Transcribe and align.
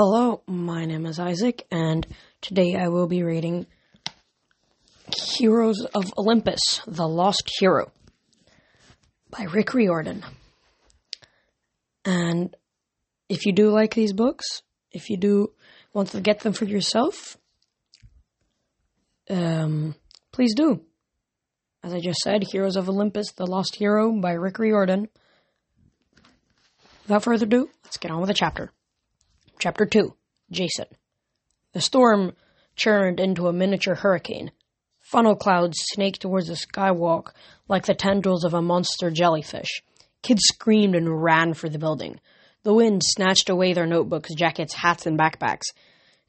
Hello, 0.00 0.42
my 0.46 0.84
name 0.84 1.06
is 1.06 1.18
Isaac, 1.18 1.66
and 1.72 2.06
today 2.40 2.76
I 2.76 2.86
will 2.86 3.08
be 3.08 3.24
reading 3.24 3.66
Heroes 5.36 5.84
of 5.92 6.14
Olympus 6.16 6.60
The 6.86 7.08
Lost 7.08 7.50
Hero 7.58 7.90
by 9.28 9.46
Rick 9.52 9.74
Riordan. 9.74 10.24
And 12.04 12.56
if 13.28 13.44
you 13.44 13.52
do 13.52 13.70
like 13.70 13.92
these 13.92 14.12
books, 14.12 14.62
if 14.92 15.10
you 15.10 15.16
do 15.16 15.50
want 15.92 16.10
to 16.10 16.20
get 16.20 16.42
them 16.42 16.52
for 16.52 16.64
yourself, 16.64 17.36
um, 19.28 19.96
please 20.30 20.54
do. 20.54 20.80
As 21.82 21.92
I 21.92 21.98
just 21.98 22.20
said, 22.20 22.44
Heroes 22.52 22.76
of 22.76 22.88
Olympus 22.88 23.32
The 23.32 23.48
Lost 23.48 23.74
Hero 23.74 24.12
by 24.12 24.34
Rick 24.34 24.60
Riordan. 24.60 25.08
Without 27.02 27.24
further 27.24 27.46
ado, 27.46 27.68
let's 27.82 27.96
get 27.96 28.12
on 28.12 28.20
with 28.20 28.28
the 28.28 28.34
chapter. 28.34 28.70
Chapter 29.58 29.86
2 29.86 30.14
Jason. 30.52 30.86
The 31.72 31.80
storm 31.80 32.36
churned 32.76 33.18
into 33.18 33.48
a 33.48 33.52
miniature 33.52 33.96
hurricane. 33.96 34.52
Funnel 35.00 35.34
clouds 35.34 35.78
snaked 35.80 36.20
towards 36.20 36.46
the 36.46 36.54
skywalk 36.54 37.32
like 37.66 37.86
the 37.86 37.94
tendrils 37.94 38.44
of 38.44 38.54
a 38.54 38.62
monster 38.62 39.10
jellyfish. 39.10 39.82
Kids 40.22 40.42
screamed 40.44 40.94
and 40.94 41.22
ran 41.22 41.54
for 41.54 41.68
the 41.68 41.78
building. 41.78 42.20
The 42.62 42.72
wind 42.72 43.02
snatched 43.04 43.50
away 43.50 43.72
their 43.72 43.86
notebooks, 43.86 44.32
jackets, 44.32 44.74
hats, 44.74 45.06
and 45.06 45.18
backpacks. 45.18 45.72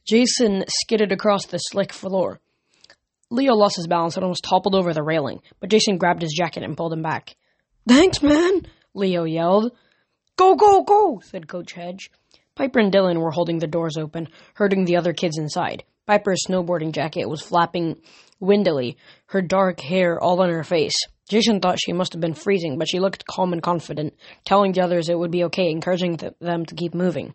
Jason 0.07 0.63
skidded 0.67 1.11
across 1.11 1.45
the 1.45 1.57
slick 1.59 1.93
floor. 1.93 2.39
Leo 3.29 3.53
lost 3.53 3.75
his 3.75 3.87
balance 3.87 4.15
and 4.15 4.23
almost 4.23 4.43
toppled 4.43 4.73
over 4.73 4.91
the 4.91 5.03
railing, 5.03 5.41
but 5.59 5.69
Jason 5.69 5.99
grabbed 5.99 6.23
his 6.23 6.33
jacket 6.35 6.63
and 6.63 6.75
pulled 6.75 6.93
him 6.93 7.03
back. 7.03 7.35
Thanks, 7.87 8.23
man! 8.23 8.65
Leo 8.95 9.23
yelled. 9.23 9.71
Go, 10.35 10.55
go, 10.55 10.83
go! 10.83 11.21
said 11.23 11.47
Coach 11.47 11.73
Hedge. 11.73 12.09
Piper 12.59 12.79
and 12.79 12.91
Dylan 12.91 13.21
were 13.21 13.31
holding 13.31 13.59
the 13.59 13.67
doors 13.67 13.95
open, 13.95 14.27
herding 14.53 14.83
the 14.83 14.97
other 14.97 15.13
kids 15.13 15.37
inside. 15.37 15.85
Piper's 16.05 16.43
snowboarding 16.45 16.91
jacket 16.91 17.29
was 17.29 17.41
flapping 17.41 18.01
windily, 18.41 18.97
her 19.27 19.41
dark 19.41 19.79
hair 19.79 20.21
all 20.21 20.41
on 20.41 20.49
her 20.49 20.65
face. 20.65 20.97
Jason 21.29 21.61
thought 21.61 21.79
she 21.79 21.93
must 21.93 22.11
have 22.11 22.19
been 22.19 22.33
freezing, 22.33 22.77
but 22.77 22.89
she 22.89 22.99
looked 22.99 23.25
calm 23.25 23.53
and 23.53 23.63
confident, 23.63 24.13
telling 24.43 24.73
the 24.73 24.81
others 24.81 25.07
it 25.07 25.17
would 25.17 25.31
be 25.31 25.45
okay, 25.45 25.71
encouraging 25.71 26.17
th- 26.17 26.33
them 26.41 26.65
to 26.65 26.75
keep 26.75 26.93
moving. 26.93 27.33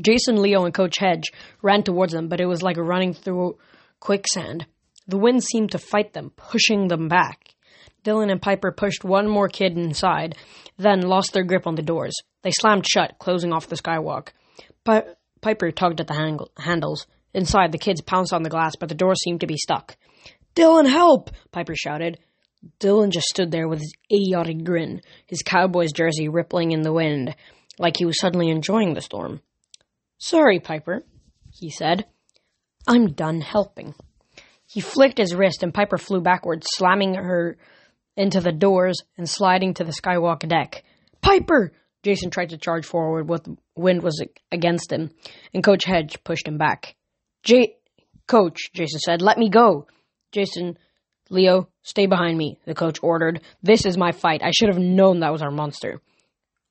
Jason, 0.00 0.40
Leo, 0.40 0.64
and 0.64 0.72
Coach 0.72 0.96
Hedge 0.96 1.30
ran 1.60 1.82
towards 1.82 2.14
them, 2.14 2.28
but 2.28 2.40
it 2.40 2.46
was 2.46 2.62
like 2.62 2.78
running 2.78 3.12
through 3.12 3.58
quicksand. 4.00 4.64
The 5.06 5.18
wind 5.18 5.44
seemed 5.44 5.72
to 5.72 5.78
fight 5.78 6.14
them, 6.14 6.32
pushing 6.34 6.88
them 6.88 7.08
back. 7.08 7.53
Dylan 8.04 8.30
and 8.30 8.40
Piper 8.40 8.70
pushed 8.70 9.02
one 9.02 9.26
more 9.26 9.48
kid 9.48 9.76
inside, 9.76 10.36
then 10.76 11.00
lost 11.00 11.32
their 11.32 11.44
grip 11.44 11.66
on 11.66 11.74
the 11.74 11.82
doors. 11.82 12.14
They 12.42 12.50
slammed 12.50 12.86
shut, 12.86 13.18
closing 13.18 13.52
off 13.52 13.68
the 13.68 13.76
skywalk. 13.76 14.28
Pi- 14.84 15.04
Piper 15.40 15.70
tugged 15.70 16.00
at 16.00 16.06
the 16.06 16.14
hang- 16.14 16.38
handles. 16.58 17.06
Inside, 17.32 17.72
the 17.72 17.78
kids 17.78 18.00
pounced 18.00 18.32
on 18.32 18.42
the 18.42 18.50
glass, 18.50 18.76
but 18.76 18.88
the 18.88 18.94
door 18.94 19.14
seemed 19.14 19.40
to 19.40 19.46
be 19.46 19.56
stuck. 19.56 19.96
Dylan, 20.54 20.88
help! 20.88 21.30
Piper 21.50 21.74
shouted. 21.74 22.18
Dylan 22.78 23.10
just 23.10 23.26
stood 23.26 23.50
there 23.50 23.68
with 23.68 23.80
his 23.80 23.94
idiotic 24.12 24.64
grin, 24.64 25.00
his 25.26 25.42
cowboy's 25.42 25.92
jersey 25.92 26.28
rippling 26.28 26.72
in 26.72 26.82
the 26.82 26.92
wind, 26.92 27.34
like 27.78 27.96
he 27.96 28.04
was 28.04 28.18
suddenly 28.20 28.50
enjoying 28.50 28.94
the 28.94 29.00
storm. 29.00 29.40
Sorry, 30.18 30.60
Piper, 30.60 31.02
he 31.52 31.70
said. 31.70 32.06
I'm 32.86 33.12
done 33.12 33.40
helping. 33.40 33.94
He 34.66 34.80
flicked 34.80 35.18
his 35.18 35.34
wrist, 35.34 35.62
and 35.62 35.74
Piper 35.74 35.98
flew 35.98 36.20
backwards, 36.20 36.66
slamming 36.70 37.14
her 37.14 37.56
into 38.16 38.40
the 38.40 38.52
doors 38.52 39.00
and 39.16 39.28
sliding 39.28 39.74
to 39.74 39.84
the 39.84 39.92
skywalk 39.92 40.46
deck. 40.48 40.84
Piper! 41.20 41.72
Jason 42.02 42.30
tried 42.30 42.50
to 42.50 42.58
charge 42.58 42.84
forward, 42.84 43.26
but 43.26 43.44
the 43.44 43.56
wind 43.76 44.02
was 44.02 44.22
against 44.52 44.92
him, 44.92 45.10
and 45.54 45.64
Coach 45.64 45.84
Hedge 45.84 46.22
pushed 46.22 46.46
him 46.46 46.58
back. 46.58 46.96
J- 47.42 47.76
Coach, 48.26 48.70
Jason 48.74 49.00
said, 49.00 49.22
let 49.22 49.38
me 49.38 49.48
go. 49.48 49.86
Jason, 50.32 50.78
Leo, 51.30 51.68
stay 51.82 52.06
behind 52.06 52.36
me, 52.36 52.58
the 52.66 52.74
coach 52.74 52.98
ordered. 53.02 53.40
This 53.62 53.86
is 53.86 53.96
my 53.96 54.12
fight. 54.12 54.42
I 54.42 54.50
should 54.50 54.68
have 54.68 54.78
known 54.78 55.20
that 55.20 55.32
was 55.32 55.42
our 55.42 55.50
monster. 55.50 56.00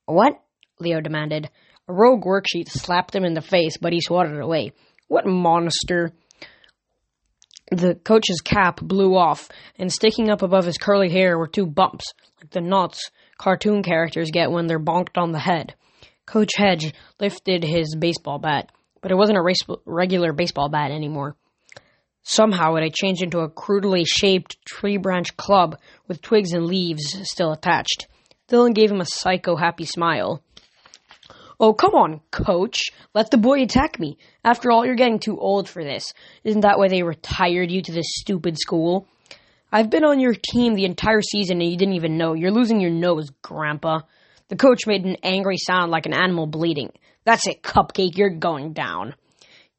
What? 0.06 0.40
Leo 0.80 1.02
demanded. 1.02 1.50
A 1.88 1.94
rogue 1.94 2.24
worksheet 2.24 2.70
slapped 2.70 3.16
him 3.16 3.26
in 3.26 3.34
the 3.34 3.42
face, 3.42 3.78
but 3.80 3.94
he 3.94 4.02
swatted 4.02 4.34
it 4.34 4.42
away. 4.42 4.72
What 5.08 5.26
monster? 5.26 6.12
The 7.72 7.96
coach's 7.96 8.42
cap 8.42 8.82
blew 8.82 9.16
off, 9.16 9.50
and 9.80 9.92
sticking 9.92 10.30
up 10.30 10.42
above 10.42 10.66
his 10.66 10.78
curly 10.78 11.10
hair 11.10 11.38
were 11.38 11.48
two 11.48 11.66
bumps, 11.66 12.06
like 12.40 12.52
the 12.52 12.62
knots 12.62 13.10
cartoon 13.38 13.84
characters 13.84 14.32
get 14.32 14.52
when 14.52 14.68
they're 14.68 14.80
bonked 14.80 15.18
on 15.18 15.32
the 15.32 15.40
head. 15.40 15.76
Coach 16.26 16.52
Hedge 16.56 16.94
lifted 17.20 17.64
his 17.64 17.96
baseball 17.96 18.40
bat, 18.40 18.72
but 19.02 19.12
it 19.12 19.18
wasn't 19.18 19.38
a 19.38 19.42
race- 19.42 19.66
regular 19.86 20.34
baseball 20.34 20.70
bat 20.70 20.92
anymore. 20.92 21.36
Somehow 22.24 22.76
it 22.76 22.84
had 22.84 22.94
changed 22.94 23.22
into 23.22 23.40
a 23.40 23.50
crudely 23.50 24.06
shaped 24.06 24.58
tree 24.66 24.98
branch 24.98 25.36
club 25.36 25.78
with 26.08 26.22
twigs 26.22 26.54
and 26.54 26.66
leaves 26.66 27.18
still 27.24 27.52
attached. 27.52 28.08
Dylan 28.48 28.74
gave 28.74 28.92
him 28.92 29.02
a 29.02 29.06
psycho 29.06 29.56
happy 29.56 29.86
smile. 29.86 30.42
Oh, 31.66 31.74
come 31.74 31.96
on, 31.96 32.20
coach. 32.30 32.92
Let 33.16 33.32
the 33.32 33.38
boy 33.38 33.62
attack 33.62 33.98
me. 33.98 34.18
After 34.44 34.70
all, 34.70 34.86
you're 34.86 34.96
getting 34.96 35.18
too 35.18 35.40
old 35.40 35.70
for 35.70 35.82
this. 35.82 36.14
Isn't 36.44 36.64
that 36.64 36.78
why 36.78 36.90
they 36.90 37.04
retired 37.04 37.72
you 37.72 37.82
to 37.82 37.92
this 37.94 38.18
stupid 38.18 38.60
school? 38.60 39.08
I've 39.72 39.90
been 39.90 40.04
on 40.04 40.20
your 40.20 40.34
team 40.34 40.74
the 40.74 40.84
entire 40.84 41.22
season 41.22 41.62
and 41.62 41.72
you 41.72 41.78
didn't 41.78 41.94
even 41.94 42.18
know. 42.18 42.34
You're 42.34 42.52
losing 42.52 42.82
your 42.82 42.92
nose, 42.92 43.30
Grandpa. 43.42 44.02
The 44.50 44.58
coach 44.58 44.86
made 44.86 45.06
an 45.06 45.16
angry 45.24 45.56
sound 45.56 45.90
like 45.90 46.06
an 46.06 46.14
animal 46.14 46.48
bleeding. 46.48 46.92
That's 47.24 47.48
it, 47.48 47.64
Cupcake. 47.64 48.18
You're 48.18 48.38
going 48.38 48.74
down. 48.74 49.16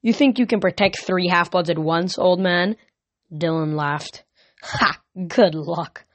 You 0.01 0.15
think 0.15 0.39
you 0.39 0.47
can 0.47 0.61
protect 0.61 1.05
three 1.05 1.29
half 1.29 1.51
bloods 1.51 1.69
at 1.69 1.79
once, 1.79 2.17
old 2.17 2.41
man? 2.41 2.77
Dylan 3.31 3.77
laughed. 3.77 4.25
Ha! 4.63 4.99
Good 5.29 5.55
luck. 5.55 6.07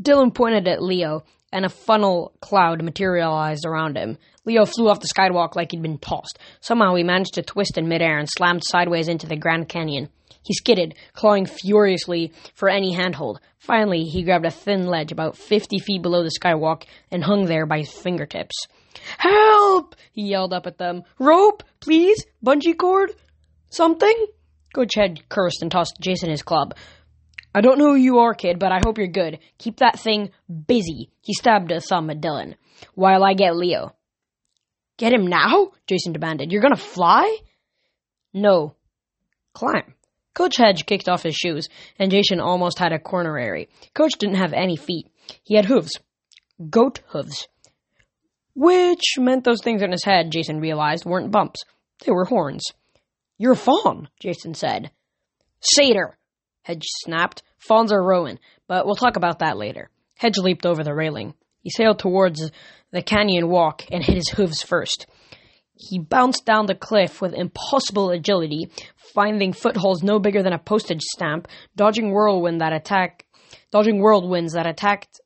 Dylan 0.00 0.34
pointed 0.34 0.68
at 0.68 0.82
Leo, 0.82 1.24
and 1.52 1.64
a 1.64 1.68
funnel 1.68 2.32
cloud 2.40 2.82
materialized 2.82 3.66
around 3.66 3.96
him. 3.96 4.16
Leo 4.44 4.64
flew 4.64 4.88
off 4.88 5.00
the 5.00 5.08
skywalk 5.14 5.54
like 5.54 5.70
he'd 5.70 5.82
been 5.82 5.98
tossed. 5.98 6.38
Somehow 6.60 6.94
he 6.94 7.04
managed 7.04 7.34
to 7.34 7.42
twist 7.42 7.76
in 7.76 7.88
midair 7.88 8.18
and 8.18 8.28
slammed 8.28 8.62
sideways 8.64 9.08
into 9.08 9.26
the 9.26 9.36
Grand 9.36 9.68
Canyon. 9.68 10.08
He 10.44 10.54
skidded, 10.54 10.96
clawing 11.12 11.46
furiously 11.46 12.32
for 12.54 12.68
any 12.68 12.92
handhold. 12.92 13.38
Finally, 13.58 14.04
he 14.04 14.24
grabbed 14.24 14.46
a 14.46 14.50
thin 14.50 14.86
ledge 14.86 15.12
about 15.12 15.36
fifty 15.36 15.78
feet 15.78 16.02
below 16.02 16.24
the 16.24 16.36
skywalk 16.40 16.84
and 17.12 17.22
hung 17.22 17.44
there 17.44 17.66
by 17.66 17.78
his 17.78 17.92
fingertips. 17.92 18.66
Help! 19.18 19.94
he 20.12 20.22
yelled 20.22 20.52
up 20.52 20.66
at 20.66 20.78
them. 20.78 21.04
Rope, 21.18 21.62
please? 21.80 22.26
Bungee 22.44 22.76
cord? 22.76 23.14
Something? 23.70 24.26
Coach 24.74 24.94
Hedge 24.96 25.22
cursed 25.28 25.62
and 25.62 25.70
tossed 25.70 25.98
Jason 26.00 26.30
his 26.30 26.42
club. 26.42 26.74
I 27.54 27.60
don't 27.60 27.78
know 27.78 27.90
who 27.90 27.96
you 27.96 28.18
are, 28.18 28.34
kid, 28.34 28.58
but 28.58 28.72
I 28.72 28.80
hope 28.84 28.98
you're 28.98 29.08
good. 29.08 29.38
Keep 29.58 29.78
that 29.78 29.98
thing 29.98 30.30
busy. 30.66 31.10
He 31.20 31.34
stabbed 31.34 31.70
a 31.70 31.80
thumb 31.80 32.10
at 32.10 32.20
Dylan. 32.20 32.54
While 32.94 33.24
I 33.24 33.34
get 33.34 33.56
Leo. 33.56 33.94
Get 34.96 35.12
him 35.12 35.26
now? 35.26 35.72
Jason 35.86 36.12
demanded. 36.12 36.50
You're 36.50 36.62
gonna 36.62 36.76
fly? 36.76 37.38
No. 38.32 38.74
Climb. 39.52 39.94
Coach 40.34 40.56
Hedge 40.56 40.86
kicked 40.86 41.08
off 41.08 41.22
his 41.22 41.34
shoes, 41.34 41.68
and 41.98 42.10
Jason 42.10 42.40
almost 42.40 42.78
had 42.78 42.92
a 42.92 42.98
coronary. 42.98 43.68
Coach 43.94 44.12
didn't 44.18 44.36
have 44.36 44.54
any 44.54 44.76
feet. 44.76 45.08
He 45.42 45.56
had 45.56 45.66
hooves. 45.66 45.98
Goat 46.70 47.00
hooves. 47.08 47.48
Which 48.54 49.14
meant 49.18 49.44
those 49.44 49.62
things 49.62 49.82
on 49.82 49.92
his 49.92 50.04
head, 50.04 50.30
Jason 50.30 50.60
realized, 50.60 51.04
weren't 51.04 51.30
bumps. 51.30 51.60
They 52.04 52.12
were 52.12 52.24
horns. 52.24 52.64
You're 53.38 53.52
a 53.52 53.56
faun, 53.56 54.08
Jason 54.20 54.54
said. 54.54 54.90
Satyr, 55.60 56.16
Hedge 56.62 56.84
snapped. 56.86 57.42
Fauns 57.58 57.92
are 57.92 58.02
Roman, 58.02 58.38
but 58.66 58.86
we'll 58.86 58.96
talk 58.96 59.16
about 59.16 59.40
that 59.40 59.56
later. 59.56 59.90
Hedge 60.16 60.38
leaped 60.38 60.66
over 60.66 60.82
the 60.82 60.94
railing. 60.94 61.34
He 61.62 61.70
sailed 61.70 61.98
towards 61.98 62.50
the 62.90 63.02
canyon 63.02 63.48
walk 63.48 63.84
and 63.90 64.02
hit 64.02 64.16
his 64.16 64.28
hooves 64.30 64.62
first. 64.62 65.06
He 65.74 65.98
bounced 65.98 66.44
down 66.44 66.66
the 66.66 66.74
cliff 66.74 67.20
with 67.20 67.34
impossible 67.34 68.10
agility, 68.10 68.70
finding 69.14 69.52
footholds 69.52 70.02
no 70.02 70.18
bigger 70.18 70.42
than 70.42 70.52
a 70.52 70.58
postage 70.58 71.02
stamp, 71.02 71.48
dodging 71.74 72.12
whirlwind 72.12 72.60
that 72.60 72.72
attack, 72.72 73.24
dodging 73.70 74.00
whirlwinds 74.00 74.52
that 74.52 74.66
attacked 74.66 75.20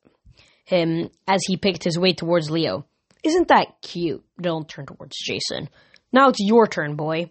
him 0.65 1.11
as 1.27 1.41
he 1.47 1.57
picked 1.57 1.85
his 1.85 1.99
way 1.99 2.13
towards 2.13 2.51
Leo. 2.51 2.87
Isn't 3.23 3.49
that 3.49 3.81
cute? 3.83 4.25
Dylan 4.41 4.69
turned 4.69 4.89
towards 4.89 5.17
Jason. 5.19 5.69
Now 6.13 6.29
it's 6.29 6.41
your 6.41 6.67
turn, 6.67 6.97
boy. 6.97 7.31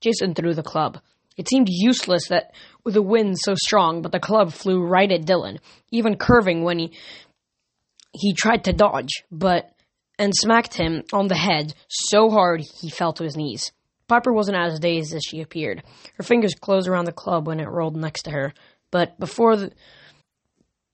Jason 0.00 0.34
threw 0.34 0.54
the 0.54 0.62
club. 0.62 0.98
It 1.36 1.48
seemed 1.48 1.68
useless 1.68 2.28
that 2.28 2.54
with 2.84 2.94
the 2.94 3.02
wind 3.02 3.36
so 3.38 3.54
strong, 3.54 4.02
but 4.02 4.12
the 4.12 4.20
club 4.20 4.52
flew 4.52 4.82
right 4.82 5.10
at 5.10 5.26
Dylan, 5.26 5.58
even 5.90 6.16
curving 6.16 6.62
when 6.62 6.78
he 6.78 6.92
he 8.12 8.32
tried 8.32 8.64
to 8.64 8.72
dodge, 8.72 9.24
but 9.30 9.70
and 10.18 10.32
smacked 10.34 10.74
him 10.74 11.02
on 11.12 11.28
the 11.28 11.34
head 11.34 11.74
so 11.88 12.30
hard 12.30 12.62
he 12.80 12.88
fell 12.88 13.12
to 13.12 13.24
his 13.24 13.36
knees. 13.36 13.72
Piper 14.08 14.32
wasn't 14.32 14.56
as 14.56 14.78
dazed 14.78 15.14
as 15.14 15.22
she 15.22 15.40
appeared. 15.40 15.82
Her 16.14 16.22
fingers 16.22 16.54
closed 16.54 16.88
around 16.88 17.04
the 17.04 17.12
club 17.12 17.46
when 17.46 17.60
it 17.60 17.68
rolled 17.68 17.96
next 17.96 18.22
to 18.22 18.30
her, 18.30 18.54
but 18.90 19.18
before 19.18 19.56
the, 19.56 19.72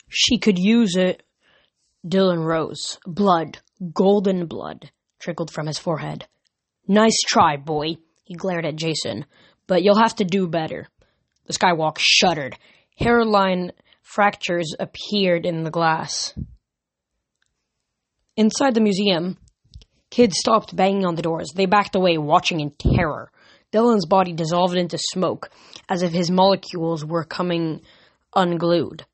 she 0.09 0.39
could 0.39 0.59
use 0.59 0.97
it, 0.97 1.23
Dylan 2.07 2.45
rose. 2.45 2.99
Blood, 3.07 3.59
golden 3.93 4.47
blood, 4.47 4.91
trickled 5.21 5.51
from 5.51 5.67
his 5.67 5.79
forehead. 5.79 6.27
Nice 6.89 7.21
try, 7.27 7.57
boy. 7.57 7.97
He 8.25 8.35
glared 8.35 8.67
at 8.67 8.77
Jason. 8.77 9.27
But 9.67 9.83
you'll 9.83 10.01
have 10.01 10.17
to 10.17 10.25
do 10.25 10.47
better. 10.47 10.89
The 11.47 11.53
skywalk 11.53 11.97
shuddered. 11.99 12.57
Hairline 12.97 13.73
fractures 14.03 14.75
appeared 14.79 15.47
in 15.47 15.65
the 15.65 15.71
glass. 15.71 16.35
Inside 18.37 18.75
the 18.75 18.81
museum, 18.81 19.39
kids 20.11 20.37
stopped 20.39 20.75
banging 20.75 21.05
on 21.05 21.15
the 21.15 21.23
doors. 21.23 21.51
They 21.55 21.67
backed 21.67 21.95
away, 21.95 22.19
watching 22.19 22.61
in 22.61 22.71
terror. 22.71 23.31
Dylan's 23.73 24.07
body 24.07 24.33
dissolved 24.33 24.77
into 24.77 24.99
smoke, 24.99 25.51
as 25.89 26.03
if 26.03 26.13
his 26.13 26.31
molecules 26.31 27.05
were 27.05 27.25
coming 27.25 27.83
unglued. 28.35 29.05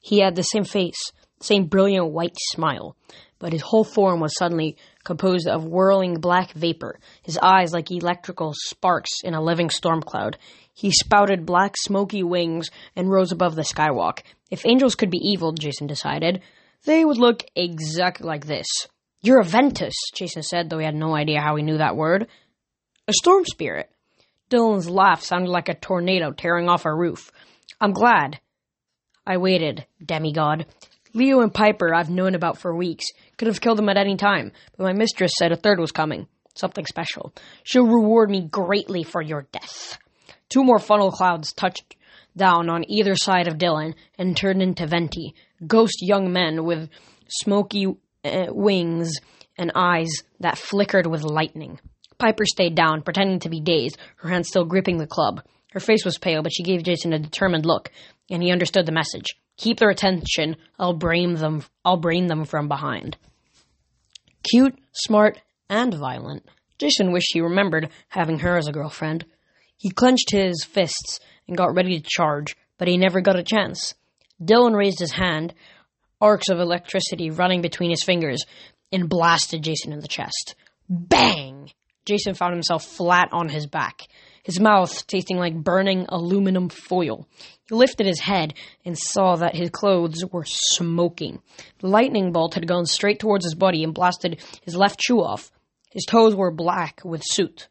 He 0.00 0.20
had 0.20 0.36
the 0.36 0.42
same 0.42 0.64
face, 0.64 1.12
the 1.38 1.44
same 1.44 1.66
brilliant 1.66 2.12
white 2.12 2.36
smile, 2.36 2.96
but 3.44 3.52
his 3.52 3.60
whole 3.60 3.84
form 3.84 4.20
was 4.20 4.34
suddenly 4.38 4.74
composed 5.04 5.46
of 5.46 5.66
whirling 5.66 6.14
black 6.14 6.52
vapor, 6.52 6.98
his 7.20 7.38
eyes 7.42 7.74
like 7.74 7.90
electrical 7.90 8.54
sparks 8.56 9.10
in 9.22 9.34
a 9.34 9.42
living 9.42 9.68
storm 9.68 10.00
cloud. 10.00 10.38
He 10.72 10.90
spouted 10.90 11.44
black 11.44 11.74
smoky 11.76 12.22
wings 12.22 12.70
and 12.96 13.10
rose 13.10 13.32
above 13.32 13.54
the 13.54 13.60
skywalk. 13.60 14.20
If 14.50 14.64
angels 14.64 14.94
could 14.94 15.10
be 15.10 15.18
evil, 15.18 15.52
Jason 15.52 15.86
decided, 15.86 16.40
they 16.86 17.04
would 17.04 17.18
look 17.18 17.44
exactly 17.54 18.26
like 18.26 18.46
this. 18.46 18.66
You're 19.20 19.40
a 19.40 19.44
Ventus, 19.44 19.94
Jason 20.14 20.42
said, 20.42 20.70
though 20.70 20.78
he 20.78 20.86
had 20.86 20.94
no 20.94 21.14
idea 21.14 21.42
how 21.42 21.56
he 21.56 21.62
knew 21.62 21.76
that 21.76 21.96
word. 21.96 22.28
A 23.06 23.12
storm 23.12 23.44
spirit. 23.44 23.90
Dylan's 24.48 24.88
laugh 24.88 25.22
sounded 25.22 25.50
like 25.50 25.68
a 25.68 25.74
tornado 25.74 26.32
tearing 26.32 26.70
off 26.70 26.86
a 26.86 26.94
roof. 26.94 27.30
I'm 27.78 27.92
glad. 27.92 28.40
I 29.26 29.36
waited, 29.36 29.84
demigod. 30.02 30.64
Leo 31.14 31.40
and 31.40 31.54
Piper 31.54 31.94
I've 31.94 32.10
known 32.10 32.34
about 32.34 32.58
for 32.58 32.74
weeks. 32.74 33.06
Could 33.38 33.46
have 33.48 33.60
killed 33.60 33.78
them 33.78 33.88
at 33.88 33.96
any 33.96 34.16
time, 34.16 34.50
but 34.76 34.84
my 34.84 34.92
mistress 34.92 35.32
said 35.38 35.52
a 35.52 35.56
third 35.56 35.78
was 35.78 35.92
coming. 35.92 36.26
Something 36.56 36.86
special. 36.86 37.32
She'll 37.62 37.86
reward 37.86 38.30
me 38.30 38.42
greatly 38.42 39.04
for 39.04 39.22
your 39.22 39.46
death. 39.52 39.98
Two 40.48 40.64
more 40.64 40.78
funnel 40.78 41.10
clouds 41.10 41.52
touched 41.52 41.96
down 42.36 42.68
on 42.68 42.90
either 42.90 43.14
side 43.14 43.46
of 43.46 43.58
Dylan 43.58 43.94
and 44.18 44.36
turned 44.36 44.60
into 44.60 44.86
Venti, 44.86 45.34
ghost 45.66 45.98
young 46.00 46.32
men 46.32 46.64
with 46.64 46.90
smoky 47.28 47.86
uh, 48.24 48.46
wings 48.48 49.14
and 49.56 49.72
eyes 49.74 50.10
that 50.40 50.58
flickered 50.58 51.06
with 51.06 51.22
lightning. 51.22 51.78
Piper 52.18 52.44
stayed 52.44 52.74
down, 52.74 53.02
pretending 53.02 53.38
to 53.40 53.48
be 53.48 53.60
dazed, 53.60 53.98
her 54.16 54.28
hand 54.28 54.46
still 54.46 54.64
gripping 54.64 54.98
the 54.98 55.06
club. 55.06 55.42
Her 55.72 55.80
face 55.80 56.04
was 56.04 56.18
pale, 56.18 56.42
but 56.42 56.52
she 56.54 56.62
gave 56.62 56.82
Jason 56.82 57.12
a 57.12 57.18
determined 57.18 57.66
look, 57.66 57.90
and 58.30 58.42
he 58.42 58.50
understood 58.50 58.86
the 58.86 58.92
message. 58.92 59.34
Keep 59.56 59.78
their 59.78 59.90
attention. 59.90 60.56
I'll 60.78 60.94
brain 60.94 61.34
them. 61.34 61.64
I'll 61.84 61.96
brain 61.96 62.26
them 62.26 62.44
from 62.44 62.68
behind. 62.68 63.16
Cute, 64.50 64.76
smart, 64.92 65.40
and 65.68 65.94
violent. 65.94 66.46
Jason 66.78 67.12
wished 67.12 67.30
he 67.32 67.40
remembered 67.40 67.88
having 68.08 68.40
her 68.40 68.56
as 68.56 68.66
a 68.66 68.72
girlfriend. 68.72 69.24
He 69.76 69.90
clenched 69.90 70.30
his 70.30 70.64
fists 70.64 71.20
and 71.46 71.56
got 71.56 71.74
ready 71.74 71.98
to 71.98 72.06
charge, 72.06 72.56
but 72.78 72.88
he 72.88 72.96
never 72.96 73.20
got 73.20 73.38
a 73.38 73.42
chance. 73.42 73.94
Dylan 74.42 74.76
raised 74.76 74.98
his 74.98 75.12
hand, 75.12 75.54
arcs 76.20 76.48
of 76.48 76.58
electricity 76.58 77.30
running 77.30 77.62
between 77.62 77.90
his 77.90 78.02
fingers, 78.02 78.44
and 78.92 79.08
blasted 79.08 79.62
Jason 79.62 79.92
in 79.92 80.00
the 80.00 80.08
chest. 80.08 80.54
Bang! 80.88 81.70
Jason 82.04 82.34
found 82.34 82.52
himself 82.52 82.84
flat 82.84 83.28
on 83.32 83.48
his 83.48 83.66
back, 83.66 84.02
his 84.44 84.60
mouth 84.60 85.06
tasting 85.06 85.38
like 85.38 85.54
burning 85.54 86.06
aluminum 86.10 86.68
foil. 86.68 87.26
He 87.66 87.74
lifted 87.74 88.06
his 88.06 88.20
head 88.20 88.54
and 88.84 88.96
saw 88.96 89.36
that 89.36 89.56
his 89.56 89.70
clothes 89.70 90.22
were 90.30 90.44
smoking. 90.46 91.40
The 91.78 91.88
lightning 91.88 92.30
bolt 92.30 92.54
had 92.54 92.68
gone 92.68 92.86
straight 92.86 93.18
towards 93.18 93.44
his 93.44 93.54
body 93.54 93.82
and 93.82 93.94
blasted 93.94 94.40
his 94.62 94.76
left 94.76 95.02
shoe 95.02 95.20
off. 95.20 95.50
His 95.90 96.04
toes 96.04 96.34
were 96.34 96.50
black 96.50 97.00
with 97.04 97.22
soot. 97.24 97.68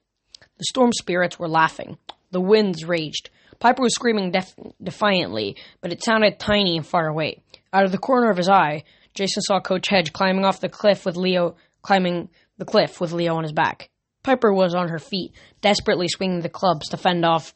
The 0.57 0.65
storm 0.65 0.91
spirits 0.93 1.37
were 1.37 1.47
laughing. 1.47 1.97
The 2.31 2.41
winds 2.41 2.83
raged. 2.85 3.29
Piper 3.59 3.83
was 3.83 3.93
screaming 3.93 4.31
def- 4.31 4.55
defiantly, 4.81 5.55
but 5.79 5.93
it 5.93 6.03
sounded 6.03 6.39
tiny 6.39 6.75
and 6.75 6.85
far 6.85 7.07
away. 7.07 7.43
Out 7.71 7.85
of 7.85 7.91
the 7.91 7.97
corner 7.99 8.31
of 8.31 8.37
his 8.37 8.49
eye, 8.49 8.83
Jason 9.13 9.43
saw 9.43 9.59
Coach 9.59 9.89
Hedge 9.89 10.11
climbing 10.11 10.43
off 10.43 10.59
the 10.59 10.69
cliff 10.69 11.05
with 11.05 11.17
Leo 11.17 11.55
climbing 11.83 12.29
the 12.57 12.65
cliff 12.65 12.99
with 12.99 13.11
Leo 13.11 13.35
on 13.35 13.43
his 13.43 13.51
back. 13.51 13.89
Piper 14.23 14.53
was 14.53 14.73
on 14.73 14.89
her 14.89 14.99
feet, 14.99 15.33
desperately 15.61 16.07
swinging 16.07 16.41
the 16.41 16.49
clubs 16.49 16.89
to 16.89 16.97
fend 16.97 17.25
off 17.25 17.53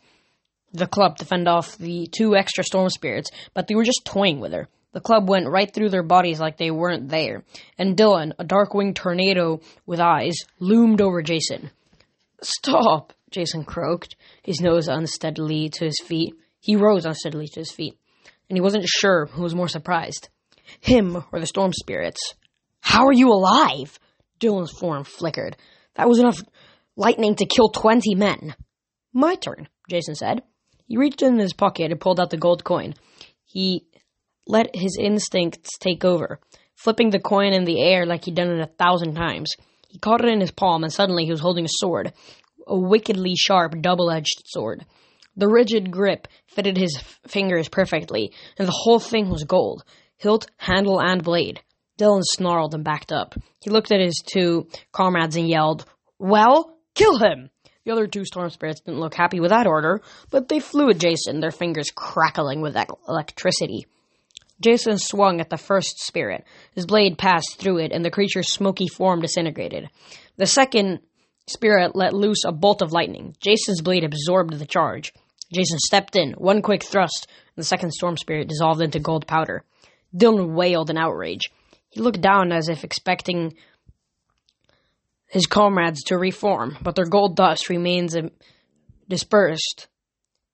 the 0.74 0.88
club 0.88 1.18
to 1.18 1.26
fend 1.26 1.48
off 1.48 1.78
the 1.78 2.08
two 2.12 2.36
extra 2.36 2.64
storm 2.64 2.90
spirits, 2.90 3.32
but 3.54 3.68
they 3.68 3.76
were 3.76 3.86
just 3.86 4.06
toying 4.06 4.40
with 4.40 4.52
her. 4.52 4.68
The 4.92 5.00
club 5.00 5.30
went 5.30 5.48
right 5.48 5.74
through 5.74 5.90
their 5.90 6.04
bodies 6.04 6.40
like 6.40 6.58
they 6.58 6.72
weren't 6.72 7.10
there, 7.10 7.44
and 7.78 7.96
Dylan, 7.96 8.34
a 8.38 8.44
dark 8.44 8.74
winged 8.74 8.96
tornado 8.96 9.62
with 9.86 10.00
eyes, 10.00 10.36
loomed 10.60 11.02
over 11.02 11.22
Jason. 11.22 11.72
Stop, 12.42 13.14
Jason 13.32 13.64
croaked, 13.64 14.16
his 14.44 14.60
nose 14.60 14.88
unsteadily 14.88 15.70
to 15.70 15.86
his 15.86 16.02
feet. 16.06 16.34
He 16.60 16.76
rose 16.76 17.06
unsteadily 17.06 17.48
to 17.48 17.60
his 17.62 17.72
feet, 17.72 17.98
and 18.50 18.58
he 18.58 18.62
wasn't 18.62 18.88
sure 18.88 19.28
who 19.28 19.44
was 19.44 19.56
more 19.56 19.70
surprised 19.70 20.30
him 20.82 21.24
or 21.32 21.40
the 21.40 21.48
storm 21.48 21.74
spirits. 21.74 22.34
How 22.82 23.06
are 23.08 23.14
you 23.14 23.30
alive? 23.30 24.00
Dylan's 24.40 24.72
form 24.72 25.04
flickered. 25.04 25.58
That 25.98 26.08
was 26.08 26.20
enough 26.20 26.42
lightning 26.96 27.36
to 27.36 27.46
kill 27.46 27.70
20 27.70 28.16
men. 28.16 28.56
My 29.14 29.36
turn, 29.36 29.68
Jason 29.90 30.16
said. 30.16 30.44
He 30.88 30.98
reached 30.98 31.22
in 31.22 31.38
his 31.38 31.54
pocket 31.54 31.92
and 31.92 32.00
pulled 32.00 32.20
out 32.20 32.30
the 32.30 32.38
gold 32.38 32.64
coin. 32.64 32.94
He 33.44 33.88
let 34.48 34.76
his 34.76 34.98
instincts 35.00 35.78
take 35.80 36.06
over, 36.06 36.40
flipping 36.76 37.10
the 37.10 37.20
coin 37.20 37.54
in 37.54 37.66
the 37.66 37.82
air 37.82 38.06
like 38.06 38.26
he'd 38.26 38.36
done 38.36 38.52
it 38.52 38.62
a 38.62 38.72
thousand 38.78 39.16
times. 39.16 39.56
He 39.90 40.00
caught 40.00 40.24
it 40.24 40.32
in 40.32 40.40
his 40.40 40.52
palm, 40.52 40.84
and 40.84 40.94
suddenly 40.94 41.26
he 41.26 41.32
was 41.32 41.42
holding 41.42 41.66
a 41.66 41.70
sword, 41.70 42.14
a 42.66 42.78
wickedly 42.78 43.36
sharp, 43.36 43.82
double 43.82 44.12
edged 44.12 44.44
sword. 44.46 44.86
The 45.36 45.48
rigid 45.48 45.92
grip 45.92 46.28
fitted 46.48 46.78
his 46.78 46.98
fingers 47.28 47.70
perfectly, 47.70 48.32
and 48.58 48.68
the 48.68 48.80
whole 48.84 49.00
thing 49.00 49.30
was 49.30 49.44
gold 49.44 49.84
hilt, 50.18 50.48
handle, 50.58 51.00
and 51.00 51.24
blade. 51.24 51.62
Dylan 51.98 52.22
snarled 52.24 52.74
and 52.74 52.84
backed 52.84 53.12
up. 53.12 53.36
He 53.62 53.70
looked 53.70 53.92
at 53.92 54.00
his 54.00 54.22
two 54.26 54.68
comrades 54.92 55.36
and 55.36 55.50
yelled, 55.50 55.86
Well, 56.20 56.78
kill 56.94 57.18
him! 57.18 57.50
The 57.86 57.92
other 57.94 58.08
two 58.08 58.26
storm 58.26 58.50
spirits 58.50 58.82
didn't 58.82 59.00
look 59.00 59.16
happy 59.16 59.40
with 59.40 59.52
that 59.52 59.66
order, 59.66 60.02
but 60.30 60.50
they 60.50 60.60
flew 60.60 60.90
at 60.90 60.98
Jason, 60.98 61.40
their 61.40 61.52
fingers 61.52 61.90
crackling 61.90 62.62
with 62.62 62.76
electricity. 63.08 63.88
Jason 64.60 64.98
swung 64.98 65.40
at 65.40 65.50
the 65.50 65.58
first 65.58 66.00
spirit. 66.00 66.44
His 66.74 66.86
blade 66.86 67.18
passed 67.18 67.58
through 67.60 67.78
it, 67.78 67.92
and 67.92 68.04
the 68.04 68.12
creature's 68.12 68.52
smoky 68.52 68.88
form 68.88 69.22
disintegrated. 69.22 69.90
The 70.36 70.48
second 70.48 71.00
spirit 71.48 71.96
let 71.96 72.14
loose 72.14 72.44
a 72.46 72.52
bolt 72.52 72.82
of 72.82 72.92
lightning. 72.92 73.36
Jason's 73.40 73.82
blade 73.82 74.04
absorbed 74.04 74.54
the 74.54 74.66
charge. 74.66 75.14
Jason 75.54 75.80
stepped 75.80 76.16
in, 76.16 76.34
one 76.34 76.62
quick 76.62 76.84
thrust, 76.84 77.28
and 77.30 77.62
the 77.62 77.68
second 77.68 77.92
storm 77.92 78.18
spirit 78.18 78.50
dissolved 78.50 78.82
into 78.82 79.00
gold 79.00 79.28
powder. 79.28 79.64
Dylan 80.16 80.56
wailed 80.56 80.90
in 80.90 80.98
outrage. 80.98 81.50
He 81.90 82.02
looked 82.02 82.22
down 82.22 82.52
as 82.52 82.70
if 82.70 82.84
expecting 82.84 83.56
his 85.28 85.46
comrades 85.46 86.04
to 86.04 86.18
reform, 86.18 86.78
but 86.82 86.96
their 86.96 87.06
gold 87.06 87.36
dust 87.36 87.70
remains 87.70 88.16
dispersed 89.08 89.88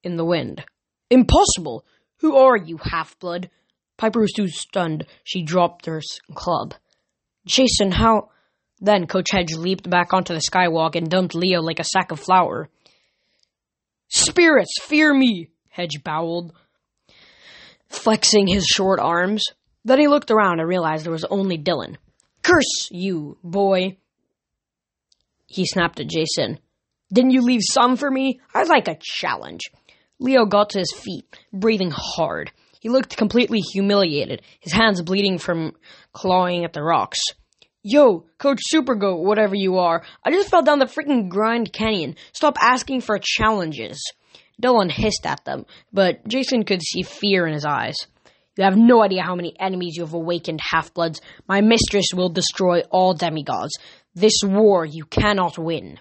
in 0.03 0.17
the 0.17 0.25
wind. 0.25 0.63
Impossible! 1.09 1.85
Who 2.17 2.35
are 2.35 2.57
you, 2.57 2.77
half 2.77 3.17
blood? 3.19 3.49
Piper 3.97 4.21
was 4.21 4.31
too 4.31 4.47
stunned. 4.47 5.05
She 5.23 5.43
dropped 5.43 5.85
her 5.85 6.01
club. 6.33 6.73
Jason, 7.45 7.91
how? 7.91 8.29
Then 8.79 9.07
Coach 9.07 9.27
Hedge 9.31 9.53
leaped 9.53 9.89
back 9.89 10.13
onto 10.13 10.33
the 10.33 10.41
skywalk 10.41 10.95
and 10.95 11.09
dumped 11.09 11.35
Leo 11.35 11.61
like 11.61 11.79
a 11.79 11.83
sack 11.83 12.11
of 12.11 12.19
flour. 12.19 12.69
Spirits, 14.07 14.73
fear 14.81 15.13
me! 15.13 15.49
Hedge 15.69 16.03
bowled, 16.03 16.53
flexing 17.87 18.47
his 18.47 18.65
short 18.65 18.99
arms. 18.99 19.43
Then 19.85 19.99
he 19.99 20.07
looked 20.07 20.31
around 20.31 20.59
and 20.59 20.67
realized 20.67 21.05
there 21.05 21.11
was 21.11 21.25
only 21.25 21.57
Dylan. 21.57 21.97
Curse 22.41 22.89
you, 22.91 23.37
boy! 23.43 23.97
He 25.47 25.65
snapped 25.65 25.99
at 25.99 26.07
Jason. 26.07 26.59
Didn't 27.11 27.31
you 27.31 27.41
leave 27.41 27.61
some 27.63 27.95
for 27.95 28.09
me? 28.09 28.39
I'd 28.55 28.69
like 28.69 28.87
a 28.87 28.97
challenge. 28.99 29.61
Leo 30.19 30.45
got 30.45 30.71
to 30.71 30.79
his 30.79 30.93
feet, 30.93 31.25
breathing 31.51 31.91
hard. 31.93 32.51
He 32.79 32.89
looked 32.89 33.15
completely 33.15 33.59
humiliated, 33.59 34.41
his 34.59 34.73
hands 34.73 35.01
bleeding 35.01 35.37
from 35.37 35.73
clawing 36.11 36.65
at 36.65 36.73
the 36.73 36.83
rocks. 36.83 37.21
Yo, 37.81 38.25
Coach 38.37 38.61
Supergoat, 38.73 39.23
whatever 39.23 39.55
you 39.55 39.77
are, 39.77 40.03
I 40.23 40.31
just 40.31 40.49
fell 40.49 40.63
down 40.63 40.79
the 40.79 40.85
freaking 40.85 41.29
Grand 41.29 41.71
Canyon. 41.73 42.15
Stop 42.31 42.57
asking 42.61 43.01
for 43.01 43.19
challenges. 43.21 44.01
Dylan 44.61 44.91
hissed 44.91 45.25
at 45.25 45.43
them, 45.45 45.65
but 45.91 46.25
Jason 46.27 46.63
could 46.63 46.81
see 46.81 47.03
fear 47.03 47.45
in 47.45 47.53
his 47.53 47.65
eyes. 47.65 47.95
You 48.55 48.65
have 48.65 48.77
no 48.77 49.01
idea 49.01 49.23
how 49.23 49.33
many 49.33 49.59
enemies 49.59 49.95
you 49.95 50.03
have 50.03 50.13
awakened, 50.13 50.59
half 50.61 50.93
bloods. 50.93 51.21
My 51.47 51.61
mistress 51.61 52.05
will 52.13 52.29
destroy 52.29 52.81
all 52.91 53.15
demigods. 53.15 53.73
This 54.13 54.41
war 54.43 54.85
you 54.85 55.05
cannot 55.05 55.57
win. 55.57 55.99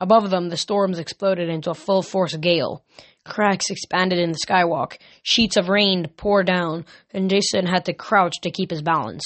Above 0.00 0.30
them, 0.30 0.48
the 0.48 0.56
storms 0.56 0.98
exploded 0.98 1.50
into 1.50 1.70
a 1.70 1.74
full 1.74 2.02
force 2.02 2.34
gale. 2.36 2.84
Cracks 3.24 3.70
expanded 3.70 4.18
in 4.18 4.32
the 4.32 4.38
skywalk. 4.46 4.96
Sheets 5.22 5.58
of 5.58 5.68
rain 5.68 6.08
poured 6.16 6.46
down, 6.46 6.86
and 7.12 7.28
Jason 7.28 7.66
had 7.66 7.84
to 7.84 7.92
crouch 7.92 8.34
to 8.42 8.50
keep 8.50 8.70
his 8.70 8.82
balance. 8.82 9.22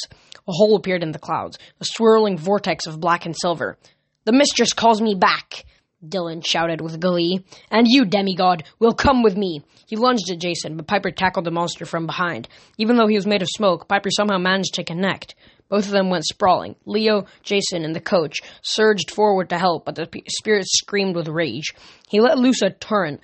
A 0.49 0.53
hole 0.53 0.77
appeared 0.77 1.03
in 1.03 1.13
the 1.13 1.19
clouds, 1.19 1.59
a 1.81 1.85
swirling 1.85 2.39
vortex 2.39 2.87
of 2.87 3.01
black 3.01 3.25
and 3.25 3.37
silver. 3.37 3.79
The 4.25 4.33
mistress 4.33 4.73
calls 4.73 5.01
me 5.01 5.15
back, 5.15 5.65
Dylan 6.07 6.45
shouted 6.45 6.81
with 6.81 7.01
glee. 7.01 7.45
And 7.71 7.87
you, 7.89 8.05
demigod, 8.05 8.65
will 8.79 8.95
come 8.95 9.23
with 9.23 9.37
me. 9.37 9.63
He 9.87 9.97
lunged 9.97 10.31
at 10.31 10.39
Jason, 10.39 10.77
but 10.77 10.87
Piper 10.87 11.11
tackled 11.11 11.45
the 11.45 11.51
monster 11.51 11.87
from 11.87 12.07
behind. 12.07 12.49
Even 12.77 12.97
though 12.97 13.07
he 13.07 13.17
was 13.17 13.27
made 13.27 13.43
of 13.43 13.49
smoke, 13.49 13.89
Piper 13.89 14.11
somehow 14.11 14.39
managed 14.39 14.75
to 14.75 14.85
connect. 14.85 15.35
Both 15.69 15.87
of 15.87 15.93
them 15.93 16.09
went 16.11 16.25
sprawling. 16.25 16.77
Leo, 16.87 17.27
Jason, 17.43 17.85
and 17.85 17.95
the 17.95 18.01
coach 18.01 18.39
surged 18.63 19.11
forward 19.11 19.51
to 19.51 19.59
help, 19.59 19.85
but 19.85 19.95
the 19.97 20.09
spirit 20.29 20.67
screamed 20.67 21.17
with 21.17 21.29
rage. 21.29 21.75
He 22.09 22.21
let 22.21 22.39
loose 22.39 22.63
a 22.63 22.71
torrent 22.71 23.21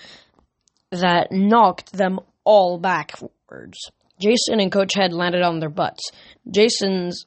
that 0.90 1.33
knocked 1.33 1.93
them 1.93 2.21
all 2.45 2.78
backwards. 2.78 3.78
Jason 4.21 4.61
and 4.61 4.71
Coach 4.71 4.95
Hedge 4.95 5.12
landed 5.12 5.43
on 5.43 5.59
their 5.59 5.71
butts. 5.71 6.11
Jason's 6.50 7.26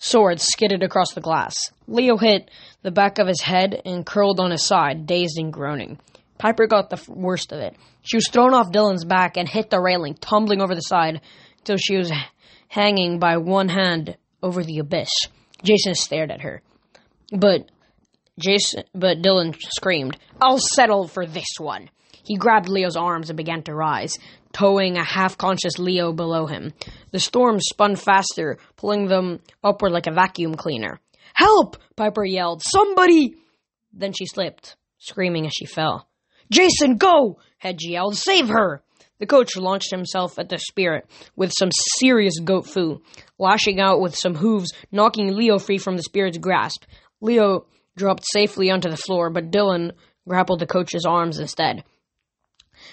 sword 0.00 0.40
skidded 0.40 0.82
across 0.82 1.12
the 1.14 1.20
glass. 1.20 1.54
Leo 1.86 2.16
hit 2.16 2.50
the 2.82 2.90
back 2.90 3.18
of 3.18 3.28
his 3.28 3.42
head 3.42 3.80
and 3.84 4.04
curled 4.04 4.40
on 4.40 4.50
his 4.50 4.64
side, 4.64 5.06
dazed 5.06 5.38
and 5.38 5.52
groaning. 5.52 6.00
Piper 6.38 6.66
got 6.66 6.90
the 6.90 7.00
worst 7.08 7.52
of 7.52 7.60
it. 7.60 7.76
She 8.02 8.16
was 8.16 8.26
thrown 8.28 8.54
off 8.54 8.72
Dylan's 8.72 9.04
back 9.04 9.36
and 9.36 9.48
hit 9.48 9.70
the 9.70 9.80
railing, 9.80 10.14
tumbling 10.14 10.62
over 10.62 10.74
the 10.74 10.80
side 10.80 11.20
till 11.64 11.76
she 11.76 11.96
was 11.96 12.10
hanging 12.68 13.18
by 13.18 13.36
one 13.36 13.68
hand 13.68 14.16
over 14.42 14.64
the 14.64 14.78
abyss. 14.78 15.10
Jason 15.62 15.94
stared 15.94 16.30
at 16.30 16.40
her. 16.40 16.62
But 17.30 17.70
Jason 18.40 18.84
but 18.94 19.22
Dylan 19.22 19.54
screamed, 19.76 20.16
"I'll 20.40 20.58
settle 20.58 21.06
for 21.06 21.26
this 21.26 21.58
one." 21.58 21.90
He 22.24 22.36
grabbed 22.36 22.68
Leo's 22.68 22.96
arms 22.96 23.30
and 23.30 23.36
began 23.36 23.62
to 23.64 23.74
rise, 23.74 24.16
towing 24.52 24.96
a 24.96 25.04
half-conscious 25.04 25.78
Leo 25.78 26.12
below 26.12 26.46
him. 26.46 26.72
The 27.12 27.18
storm 27.18 27.58
spun 27.60 27.96
faster, 27.96 28.58
pulling 28.76 29.06
them 29.06 29.40
upward 29.62 29.92
like 29.92 30.06
a 30.06 30.12
vacuum 30.12 30.54
cleaner. 30.54 31.00
"Help!" 31.34 31.76
Piper 31.96 32.24
yelled. 32.24 32.62
"Somebody!" 32.62 33.36
Then 33.92 34.12
she 34.12 34.26
slipped, 34.26 34.76
screaming 34.98 35.46
as 35.46 35.52
she 35.52 35.66
fell. 35.66 36.08
Jason, 36.50 36.96
go! 36.96 37.38
Hedge 37.58 37.84
yelled. 37.84 38.16
Save 38.16 38.48
her! 38.48 38.82
The 39.18 39.26
coach 39.26 39.56
launched 39.56 39.90
himself 39.90 40.38
at 40.38 40.48
the 40.48 40.58
spirit 40.58 41.06
with 41.36 41.52
some 41.56 41.70
serious 41.98 42.38
goat 42.40 42.66
foo, 42.66 43.02
lashing 43.38 43.80
out 43.80 44.00
with 44.00 44.16
some 44.16 44.34
hooves, 44.34 44.72
knocking 44.90 45.36
Leo 45.36 45.58
free 45.58 45.78
from 45.78 45.96
the 45.96 46.02
spirit's 46.02 46.38
grasp. 46.38 46.84
Leo 47.20 47.66
dropped 47.96 48.24
safely 48.24 48.70
onto 48.70 48.88
the 48.88 48.96
floor, 48.96 49.30
but 49.30 49.50
Dylan 49.50 49.92
grappled 50.28 50.60
the 50.60 50.66
coach's 50.66 51.04
arms 51.04 51.38
instead. 51.38 51.84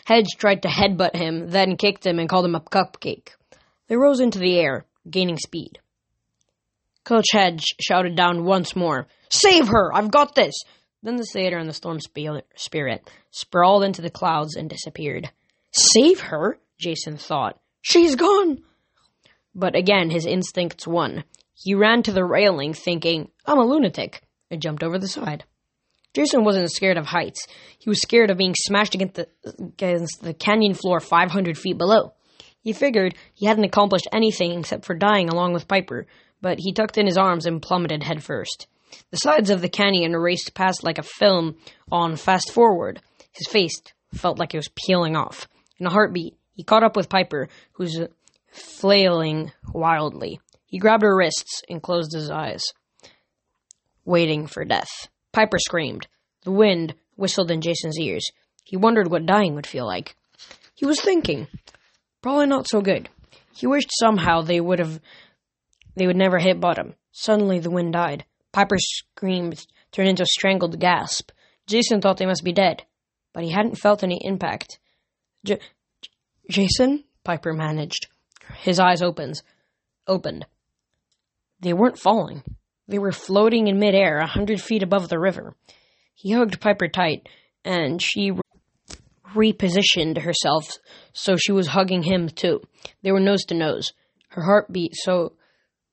Hedge 0.05 0.27
tried 0.37 0.63
to 0.63 0.67
headbutt 0.67 1.15
him, 1.15 1.49
then 1.49 1.77
kicked 1.77 2.05
him 2.05 2.19
and 2.19 2.27
called 2.27 2.45
him 2.45 2.55
a 2.55 2.61
cupcake. 2.61 3.29
They 3.87 3.95
rose 3.95 4.19
into 4.19 4.39
the 4.39 4.59
air, 4.59 4.85
gaining 5.09 5.37
speed. 5.37 5.79
Coach 7.03 7.27
Hedge 7.31 7.63
shouted 7.79 8.15
down 8.15 8.43
once 8.43 8.75
more, 8.75 9.07
Save 9.29 9.69
her! 9.69 9.93
I've 9.93 10.11
got 10.11 10.35
this! 10.35 10.53
Then 11.03 11.15
the 11.15 11.23
satyr 11.23 11.57
and 11.57 11.69
the 11.69 11.73
storm 11.73 11.99
spirit 12.01 13.09
sprawled 13.31 13.83
into 13.83 14.01
the 14.01 14.09
clouds 14.09 14.55
and 14.55 14.69
disappeared. 14.69 15.29
Save 15.71 16.19
her? 16.19 16.59
Jason 16.77 17.17
thought. 17.17 17.59
She's 17.81 18.15
gone! 18.15 18.63
But 19.55 19.75
again, 19.75 20.09
his 20.09 20.25
instincts 20.25 20.85
won. 20.85 21.23
He 21.53 21.73
ran 21.73 22.03
to 22.03 22.11
the 22.11 22.25
railing, 22.25 22.73
thinking, 22.73 23.31
I'm 23.45 23.57
a 23.57 23.65
lunatic, 23.65 24.21
and 24.49 24.61
jumped 24.61 24.83
over 24.83 24.97
the 24.97 25.07
side. 25.07 25.43
Jason 26.13 26.43
wasn't 26.43 26.71
scared 26.71 26.97
of 26.97 27.05
heights. 27.05 27.45
He 27.77 27.89
was 27.89 28.01
scared 28.01 28.31
of 28.31 28.37
being 28.37 28.55
smashed 28.55 28.95
against 28.95 29.15
the, 29.15 29.27
against 29.59 30.21
the 30.21 30.33
canyon 30.33 30.73
floor 30.73 30.99
500 30.99 31.57
feet 31.57 31.77
below. 31.77 32.13
He 32.61 32.73
figured 32.73 33.15
he 33.33 33.45
hadn't 33.45 33.65
accomplished 33.65 34.07
anything 34.11 34.57
except 34.57 34.85
for 34.85 34.95
dying 34.95 35.29
along 35.29 35.53
with 35.53 35.67
Piper, 35.67 36.07
but 36.41 36.59
he 36.59 36.73
tucked 36.73 36.97
in 36.97 37.05
his 37.05 37.17
arms 37.17 37.45
and 37.45 37.61
plummeted 37.61 38.03
headfirst. 38.03 38.67
The 39.11 39.17
sides 39.17 39.49
of 39.49 39.61
the 39.61 39.69
canyon 39.69 40.13
raced 40.13 40.53
past 40.53 40.83
like 40.83 40.97
a 40.97 41.03
film 41.03 41.57
on 41.91 42.15
fast 42.15 42.51
forward. 42.51 43.01
His 43.31 43.47
face 43.47 43.81
felt 44.13 44.39
like 44.39 44.53
it 44.53 44.57
was 44.57 44.69
peeling 44.75 45.15
off. 45.15 45.47
In 45.79 45.85
a 45.85 45.91
heartbeat, 45.91 46.35
he 46.53 46.63
caught 46.63 46.83
up 46.83 46.95
with 46.95 47.09
Piper, 47.09 47.49
who 47.73 47.83
was 47.83 48.07
flailing 48.51 49.51
wildly. 49.71 50.39
He 50.65 50.79
grabbed 50.79 51.03
her 51.03 51.15
wrists 51.15 51.61
and 51.69 51.81
closed 51.81 52.13
his 52.13 52.29
eyes, 52.29 52.63
waiting 54.07 54.47
for 54.47 54.63
death. 54.65 54.89
Piper 55.33 55.59
screamed. 55.59 56.07
The 56.43 56.51
wind 56.51 56.95
whistled 57.17 57.51
in 57.51 57.61
Jason's 57.61 57.99
ears. 57.99 58.25
He 58.63 58.77
wondered 58.77 59.11
what 59.11 59.25
dying 59.25 59.53
would 59.55 59.67
feel 59.67 59.85
like. 59.85 60.15
He 60.73 60.85
was 60.85 61.01
thinking, 61.01 61.47
probably 62.21 62.47
not 62.47 62.67
so 62.67 62.81
good. 62.81 63.09
He 63.53 63.67
wished 63.67 63.91
somehow 63.99 64.41
they 64.41 64.61
would 64.61 64.79
have 64.79 64.99
they 65.95 66.07
would 66.07 66.15
never 66.15 66.37
hit 66.37 66.61
bottom. 66.61 66.93
Suddenly 67.11 67.59
the 67.59 67.71
wind 67.71 67.93
died. 67.93 68.23
Piper's 68.53 68.85
screams 68.87 69.67
turned 69.91 70.09
into 70.09 70.23
a 70.23 70.27
strangled 70.27 70.79
gasp. 70.79 71.31
Jason 71.65 71.99
thought 72.01 72.17
they 72.17 72.25
must 72.25 72.43
be 72.43 72.53
dead, 72.53 72.83
but 73.33 73.43
he 73.43 73.49
hadn't 73.49 73.79
felt 73.79 74.03
any 74.03 74.19
impact. 74.23 74.79
J- 75.43 75.59
Jason? 76.49 77.03
Piper 77.23 77.51
managed. 77.51 78.07
His 78.59 78.79
eyes 78.79 79.01
opened. 79.01 79.41
Opened. 80.07 80.45
They 81.59 81.73
weren't 81.73 81.99
falling. 81.99 82.43
They 82.87 82.99
were 82.99 83.11
floating 83.11 83.67
in 83.67 83.79
midair, 83.79 84.19
a 84.19 84.27
hundred 84.27 84.61
feet 84.61 84.83
above 84.83 85.09
the 85.09 85.19
river. 85.19 85.55
He 86.13 86.31
hugged 86.31 86.61
Piper 86.61 86.87
tight, 86.87 87.27
and 87.65 88.01
she 88.01 88.31
repositioned 89.35 90.19
herself 90.19 90.77
so 91.13 91.35
she 91.35 91.51
was 91.51 91.67
hugging 91.67 92.03
him 92.03 92.29
too. 92.29 92.61
They 93.03 93.11
were 93.11 93.19
nose 93.19 93.43
to 93.45 93.55
nose. 93.55 93.93
Her 94.29 94.43
heart 94.43 94.71
beat 94.71 94.95
so 94.95 95.33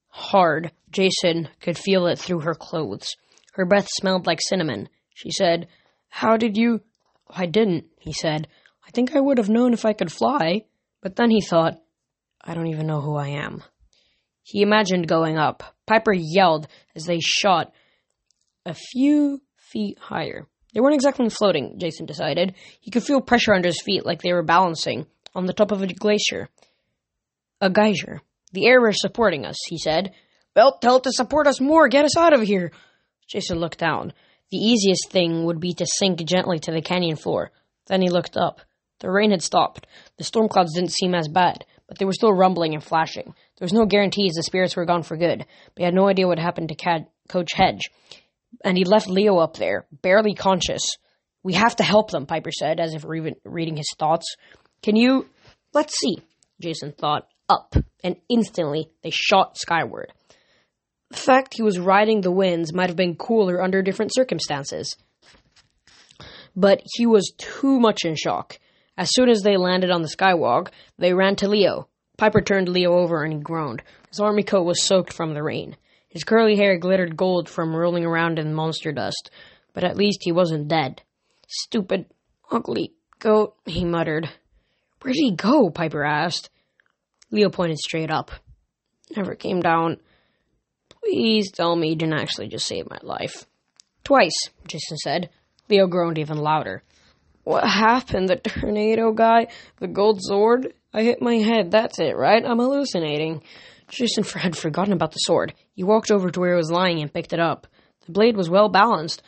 hard 0.09 0.71
Jason 0.91 1.49
could 1.61 1.77
feel 1.77 2.07
it 2.07 2.19
through 2.19 2.41
her 2.41 2.55
clothes. 2.55 3.17
Her 3.55 3.67
breath 3.67 3.89
smelled 3.91 4.27
like 4.27 4.41
cinnamon. 4.41 4.89
She 5.15 5.31
said, 5.31 5.69
How 6.09 6.37
did 6.37 6.57
you? 6.57 6.81
I 7.29 7.47
didn't, 7.47 7.87
he 7.99 8.13
said. 8.13 8.49
I 8.87 8.91
think 8.91 9.15
I 9.15 9.21
would 9.21 9.39
have 9.39 9.49
known 9.49 9.73
if 9.73 9.85
I 9.85 9.93
could 9.93 10.13
fly. 10.13 10.65
But 11.03 11.17
then 11.17 11.31
he 11.31 11.41
thought, 11.41 11.81
I 12.43 12.55
don't 12.55 12.69
even 12.69 12.87
know 12.87 13.01
who 13.01 13.17
I 13.17 13.29
am. 13.29 13.63
He 14.45 14.63
imagined 14.63 15.09
going 15.09 15.39
up. 15.39 15.63
Piper 15.87 16.13
yelled 16.13 16.69
as 16.95 17.07
they 17.07 17.19
shot 17.21 17.73
a 18.65 18.75
few 18.75 19.41
feet 19.57 19.99
higher. 19.99 20.47
They 20.73 20.81
weren't 20.81 20.95
exactly 20.95 21.29
floating, 21.31 21.79
Jason 21.79 22.07
decided. 22.07 22.55
He 22.81 22.91
could 22.91 23.03
feel 23.03 23.21
pressure 23.21 23.55
under 23.55 23.69
his 23.69 23.81
feet 23.83 24.05
like 24.05 24.23
they 24.23 24.33
were 24.33 24.43
balancing 24.43 25.07
on 25.35 25.47
the 25.47 25.53
top 25.53 25.73
of 25.73 25.83
a 25.83 25.87
glacier. 25.87 26.49
A 27.61 27.71
geyser. 27.71 28.21
The 28.53 28.67
air 28.67 28.87
is 28.89 29.01
supporting 29.01 29.47
us, 29.47 29.57
he 29.67 29.79
said. 29.79 30.13
Well, 30.55 30.79
tell 30.79 30.99
it 30.99 31.05
to 31.05 31.13
support 31.13 31.47
us 31.47 31.61
more. 31.61 31.89
Get 31.89 32.05
us 32.05 32.17
out 32.17 32.33
of 32.33 32.43
here. 32.43 32.71
Jason 33.27 33.59
looked 33.59 33.79
down. 33.79 34.13
The 34.51 34.59
easiest 34.59 35.11
thing 35.11 35.45
would 35.45 35.59
be 35.59 35.73
to 35.75 35.87
sink 35.87 36.23
gently 36.25 36.59
to 36.61 36.71
the 36.71 36.83
canyon 36.83 37.17
floor. 37.17 37.51
Then 37.87 38.03
he 38.03 38.11
looked 38.11 38.37
up. 38.37 38.61
The 39.01 39.11
rain 39.11 39.31
had 39.31 39.43
stopped. 39.43 39.87
The 40.19 40.25
storm 40.25 40.49
clouds 40.49 40.75
didn't 40.75 40.93
seem 40.93 41.15
as 41.15 41.29
bad, 41.29 41.65
but 41.95 42.01
they 42.01 42.07
were 42.07 42.13
still 42.13 42.33
rumbling 42.33 42.75
and 42.75 42.83
flashing. 42.83 43.23
There 43.25 43.65
was 43.65 43.73
no 43.73 43.87
guarantees 43.87 44.33
the 44.33 44.43
spirits 44.43 44.75
were 44.75 44.85
gone 44.85 45.05
for 45.05 45.17
good, 45.17 45.39
but 45.39 45.79
he 45.79 45.85
had 45.85 45.95
no 45.95 46.09
idea 46.09 46.27
what 46.27 46.41
happened 46.41 46.71
to 46.71 46.75
Cad- 46.75 47.07
Coach 47.29 47.53
Hedge. 47.55 47.83
And 48.65 48.77
he 48.77 48.85
left 48.85 49.09
Leo 49.09 49.39
up 49.39 49.57
there, 49.57 49.87
barely 50.03 50.35
conscious. 50.35 50.83
We 51.45 51.53
have 51.53 51.77
to 51.77 51.85
help 51.85 52.11
them, 52.11 52.27
Piper 52.27 52.51
said, 52.51 52.81
as 52.81 52.95
if 52.95 53.05
re- 53.05 53.37
reading 53.45 53.77
his 53.77 53.87
thoughts. 53.97 54.35
Can 54.83 54.97
you? 54.97 55.29
Let's 55.73 55.97
see, 55.97 56.17
Jason 56.61 56.91
thought. 56.91 57.29
Up. 57.49 57.77
And 58.03 58.17
instantly 58.29 58.91
they 59.05 59.11
shot 59.13 59.57
skyward. 59.57 60.13
The 61.11 61.17
fact 61.17 61.55
he 61.55 61.63
was 61.63 61.79
riding 61.79 62.23
the 62.23 62.33
winds 62.33 62.73
might 62.73 62.89
have 62.89 62.97
been 62.97 63.15
cooler 63.15 63.63
under 63.63 63.83
different 63.83 64.13
circumstances. 64.13 64.97
But 66.57 66.83
he 66.97 67.07
was 67.07 67.33
too 67.39 67.79
much 67.79 68.05
in 68.05 68.17
shock. 68.17 68.59
As 68.97 69.11
soon 69.13 69.29
as 69.29 69.43
they 69.43 69.57
landed 69.57 69.91
on 69.91 70.03
the 70.03 70.09
skywalk, 70.09 70.69
they 70.99 71.13
ran 71.13 71.37
to 71.37 71.49
Leo. 71.49 71.89
Piper 72.17 72.41
turned 72.41 72.69
Leo 72.69 72.93
over 72.99 73.25
and 73.25 73.33
he 73.33 73.39
groaned. 73.39 73.83
His 74.09 74.21
army 74.21 74.45
coat 74.45 74.63
was 74.63 74.85
soaked 74.85 75.13
from 75.13 75.35
the 75.35 75.43
rain. 75.43 75.77
His 76.09 76.23
curly 76.23 76.57
hair 76.57 76.79
glittered 76.79 77.17
gold 77.17 77.49
from 77.49 77.75
rolling 77.75 78.05
around 78.05 78.39
in 78.39 78.55
monster 78.55 78.93
dust, 78.93 79.31
but 79.73 79.83
at 79.83 79.97
least 79.97 80.21
he 80.23 80.31
wasn't 80.31 80.69
dead. 80.69 81.03
Stupid, 81.49 82.07
ugly 82.51 82.93
goat, 83.19 83.57
he 83.67 83.85
muttered. 83.85 84.31
Where'd 85.03 85.17
he 85.17 85.35
go? 85.35 85.71
Piper 85.71 86.05
asked. 86.05 86.51
Leo 87.33 87.51
pointed 87.51 87.79
straight 87.79 88.13
up. 88.13 88.31
Never 89.17 89.35
came 89.35 89.61
down. 89.61 89.99
Please 90.89 91.51
tell 91.51 91.75
me 91.75 91.91
you 91.91 91.97
didn't 91.97 92.19
actually 92.19 92.49
just 92.49 92.67
save 92.67 92.89
my 92.89 92.99
life. 93.03 93.45
Twice, 94.05 94.39
Jason 94.69 94.97
said. 94.99 95.31
Leo 95.69 95.87
groaned 95.87 96.19
even 96.19 96.39
louder. 96.39 96.85
What 97.45 97.65
happened? 97.65 98.29
The 98.29 98.37
tornado 98.45 99.13
guy? 99.13 99.49
The 99.79 99.89
gold 99.89 100.21
sword? 100.23 100.75
I 100.93 101.03
hit 101.03 101.23
my 101.23 101.37
head. 101.37 101.71
That's 101.71 101.99
it, 101.99 102.17
right? 102.17 102.45
I'm 102.45 102.59
hallucinating. 102.59 103.43
Jason 103.89 104.25
had 104.25 104.57
forgotten 104.57 104.93
about 104.93 105.13
the 105.13 105.19
sword. 105.19 105.55
He 105.75 105.85
walked 105.85 106.11
over 106.11 106.31
to 106.31 106.41
where 106.41 106.55
it 106.55 106.59
was 106.59 106.71
lying 106.71 107.01
and 107.01 107.13
picked 107.13 107.33
it 107.33 107.41
up. 107.41 107.67
The 108.07 108.13
blade 108.13 108.37
was 108.37 108.51
well 108.51 108.69
balanced. 108.69 109.23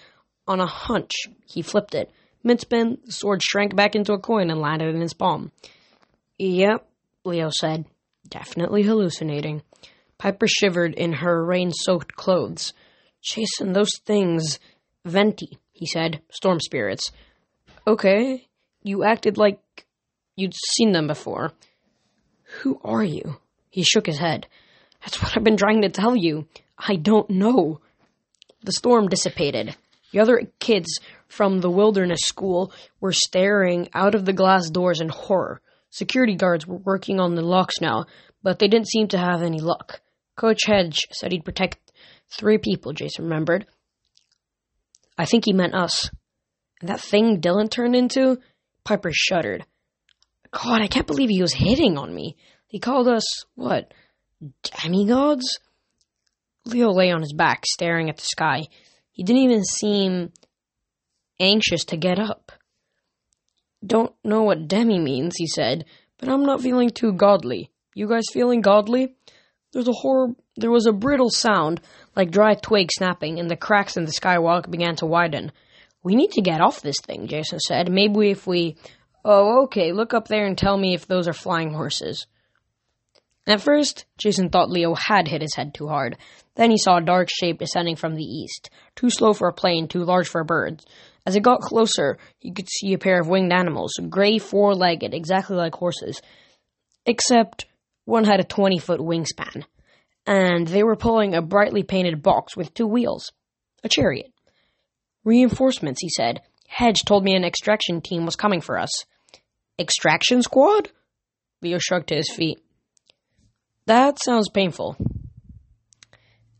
On 0.48 0.60
a 0.60 0.66
hunch, 0.66 1.12
he 1.44 1.62
flipped 1.62 1.94
it. 1.94 2.10
Mid 2.42 2.60
spin, 2.60 2.98
the 3.04 3.12
sword 3.12 3.42
shrank 3.42 3.74
back 3.74 3.96
into 3.96 4.12
a 4.12 4.18
coin 4.18 4.50
and 4.50 4.60
landed 4.60 4.94
in 4.94 5.00
his 5.00 5.14
palm. 5.14 5.50
Yep, 6.38 6.86
Leo 7.24 7.50
said. 7.50 7.86
Definitely 8.28 8.82
hallucinating. 8.82 9.62
Piper 10.18 10.46
shivered 10.46 10.94
in 10.94 11.12
her 11.12 11.44
rain 11.44 11.72
soaked 11.72 12.14
clothes. 12.14 12.72
Jason, 13.22 13.72
those 13.72 13.98
things. 14.04 14.58
Venti, 15.04 15.58
he 15.72 15.86
said. 15.86 16.22
Storm 16.30 16.60
spirits. 16.60 17.10
Okay. 17.86 18.46
You 18.82 19.04
acted 19.04 19.38
like 19.38 19.60
you'd 20.36 20.54
seen 20.54 20.92
them 20.92 21.06
before. 21.06 21.52
Who 22.62 22.80
are 22.84 23.04
you? 23.04 23.36
He 23.70 23.82
shook 23.82 24.06
his 24.06 24.18
head. 24.18 24.46
That's 25.00 25.20
what 25.22 25.36
I've 25.36 25.44
been 25.44 25.56
trying 25.56 25.82
to 25.82 25.88
tell 25.88 26.16
you. 26.16 26.46
I 26.78 26.96
don't 26.96 27.28
know. 27.30 27.80
The 28.62 28.72
storm 28.72 29.08
dissipated. 29.08 29.76
The 30.12 30.20
other 30.20 30.42
kids 30.60 30.98
from 31.28 31.60
the 31.60 31.70
wilderness 31.70 32.20
school 32.22 32.72
were 33.00 33.12
staring 33.12 33.88
out 33.92 34.14
of 34.14 34.24
the 34.24 34.32
glass 34.32 34.70
doors 34.70 35.00
in 35.00 35.08
horror. 35.08 35.60
Security 35.90 36.34
guards 36.34 36.66
were 36.66 36.76
working 36.76 37.20
on 37.20 37.34
the 37.34 37.42
locks 37.42 37.80
now, 37.80 38.06
but 38.42 38.58
they 38.58 38.68
didn't 38.68 38.88
seem 38.88 39.08
to 39.08 39.18
have 39.18 39.42
any 39.42 39.60
luck. 39.60 40.00
Coach 40.36 40.60
Hedge 40.66 41.06
said 41.12 41.32
he'd 41.32 41.44
protect 41.44 41.78
three 42.30 42.58
people, 42.58 42.92
Jason 42.92 43.24
remembered. 43.24 43.66
I 45.18 45.24
think 45.24 45.44
he 45.44 45.52
meant 45.52 45.74
us. 45.74 46.10
And 46.80 46.90
that 46.90 47.00
thing 47.00 47.40
Dylan 47.40 47.70
turned 47.70 47.96
into? 47.96 48.38
Piper 48.84 49.10
shuddered. 49.12 49.64
God, 50.50 50.82
I 50.82 50.86
can't 50.86 51.06
believe 51.06 51.28
he 51.28 51.42
was 51.42 51.52
hitting 51.52 51.98
on 51.98 52.14
me. 52.14 52.36
He 52.66 52.78
called 52.78 53.08
us, 53.08 53.24
what, 53.54 53.92
demigods? 54.62 55.58
Leo 56.64 56.90
lay 56.90 57.10
on 57.10 57.20
his 57.20 57.32
back, 57.32 57.64
staring 57.66 58.10
at 58.10 58.16
the 58.16 58.24
sky. 58.24 58.62
He 59.12 59.22
didn't 59.22 59.42
even 59.42 59.64
seem 59.64 60.32
anxious 61.38 61.84
to 61.86 61.96
get 61.96 62.18
up. 62.18 62.52
Don't 63.84 64.12
know 64.24 64.42
what 64.42 64.68
demi 64.68 64.98
means, 64.98 65.34
he 65.36 65.46
said, 65.46 65.84
but 66.18 66.28
I'm 66.28 66.44
not 66.44 66.60
feeling 66.60 66.90
too 66.90 67.12
godly. 67.12 67.70
You 67.94 68.08
guys 68.08 68.24
feeling 68.32 68.60
godly? 68.60 69.14
There's 69.72 69.88
a 69.88 69.92
hor- 69.92 70.34
there 70.56 70.70
was 70.70 70.86
a 70.86 70.92
brittle 70.92 71.30
sound, 71.30 71.80
like 72.14 72.30
dry 72.30 72.54
twigs 72.54 72.94
snapping, 72.96 73.38
and 73.38 73.50
the 73.50 73.56
cracks 73.56 73.96
in 73.96 74.04
the 74.04 74.12
skywalk 74.12 74.70
began 74.70 74.96
to 74.96 75.06
widen. 75.06 75.52
We 76.06 76.14
need 76.14 76.30
to 76.34 76.40
get 76.40 76.60
off 76.60 76.82
this 76.82 77.00
thing, 77.04 77.26
Jason 77.26 77.58
said. 77.58 77.90
Maybe 77.90 78.30
if 78.30 78.46
we. 78.46 78.76
Oh, 79.24 79.64
okay, 79.64 79.90
look 79.90 80.14
up 80.14 80.28
there 80.28 80.46
and 80.46 80.56
tell 80.56 80.78
me 80.78 80.94
if 80.94 81.08
those 81.08 81.26
are 81.26 81.32
flying 81.32 81.74
horses. 81.74 82.28
At 83.44 83.60
first, 83.60 84.04
Jason 84.16 84.50
thought 84.50 84.70
Leo 84.70 84.94
had 84.94 85.26
hit 85.26 85.42
his 85.42 85.56
head 85.56 85.74
too 85.74 85.88
hard. 85.88 86.16
Then 86.54 86.70
he 86.70 86.78
saw 86.78 86.98
a 86.98 87.04
dark 87.04 87.28
shape 87.28 87.58
descending 87.58 87.96
from 87.96 88.14
the 88.14 88.22
east, 88.22 88.70
too 88.94 89.10
slow 89.10 89.32
for 89.32 89.48
a 89.48 89.52
plane, 89.52 89.88
too 89.88 90.04
large 90.04 90.28
for 90.28 90.44
birds. 90.44 90.86
As 91.26 91.34
it 91.34 91.42
got 91.42 91.58
closer, 91.58 92.18
he 92.38 92.52
could 92.52 92.68
see 92.68 92.92
a 92.92 92.98
pair 92.98 93.20
of 93.20 93.26
winged 93.26 93.52
animals, 93.52 93.92
gray 94.08 94.38
four 94.38 94.76
legged, 94.76 95.12
exactly 95.12 95.56
like 95.56 95.74
horses, 95.74 96.22
except 97.04 97.66
one 98.04 98.22
had 98.22 98.38
a 98.38 98.44
20 98.44 98.78
foot 98.78 99.00
wingspan, 99.00 99.64
and 100.24 100.68
they 100.68 100.84
were 100.84 100.94
pulling 100.94 101.34
a 101.34 101.42
brightly 101.42 101.82
painted 101.82 102.22
box 102.22 102.56
with 102.56 102.72
two 102.74 102.86
wheels. 102.86 103.32
A 103.82 103.88
chariot. 103.88 104.30
Reinforcements, 105.26 106.00
he 106.00 106.08
said. 106.08 106.40
Hedge 106.68 107.04
told 107.04 107.24
me 107.24 107.34
an 107.34 107.44
extraction 107.44 108.00
team 108.00 108.24
was 108.24 108.36
coming 108.36 108.60
for 108.60 108.78
us. 108.78 108.90
Extraction 109.78 110.40
squad? 110.40 110.90
Leo 111.60 111.78
shrugged 111.78 112.08
to 112.08 112.14
his 112.14 112.30
feet. 112.32 112.60
That 113.86 114.22
sounds 114.22 114.48
painful. 114.48 114.96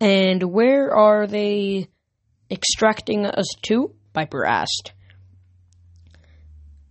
And 0.00 0.42
where 0.42 0.92
are 0.92 1.28
they 1.28 1.88
extracting 2.50 3.24
us 3.24 3.46
to? 3.68 3.94
Piper 4.12 4.44
asked. 4.44 4.92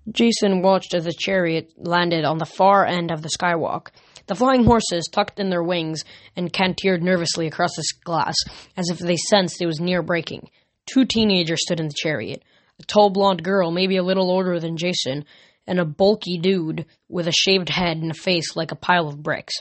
Jason 0.10 0.62
watched 0.62 0.94
as 0.94 1.04
the 1.04 1.14
chariot 1.14 1.74
landed 1.78 2.24
on 2.24 2.38
the 2.38 2.46
far 2.46 2.86
end 2.86 3.12
of 3.12 3.22
the 3.22 3.30
skywalk. 3.30 3.88
The 4.28 4.36
flying 4.36 4.64
horses 4.64 5.10
tucked 5.12 5.40
in 5.40 5.50
their 5.50 5.64
wings 5.64 6.04
and 6.38 6.54
cantered 6.54 7.04
nervously 7.04 7.48
across 7.48 7.76
the 7.76 7.84
glass, 8.06 8.36
as 8.78 8.90
if 8.90 9.00
they 9.00 9.18
sensed 9.18 9.62
it 9.62 9.66
was 9.66 9.82
near 9.82 10.02
breaking. 10.02 10.50
Two 10.86 11.06
teenagers 11.06 11.62
stood 11.62 11.80
in 11.80 11.88
the 11.88 11.96
chariot 11.96 12.44
a 12.80 12.84
tall 12.84 13.10
blonde 13.10 13.44
girl, 13.44 13.72
maybe 13.72 13.98
a 13.98 14.04
little 14.04 14.30
older 14.30 14.60
than 14.60 14.78
Jason, 14.78 15.26
and 15.66 15.80
a 15.80 15.86
bulky 15.86 16.38
dude 16.38 16.86
with 17.08 17.28
a 17.28 17.32
shaved 17.32 17.70
head 17.70 17.98
and 17.98 18.12
a 18.12 18.14
face 18.14 18.56
like 18.56 18.72
a 18.72 18.76
pile 18.76 19.08
of 19.08 19.24
bricks. 19.24 19.54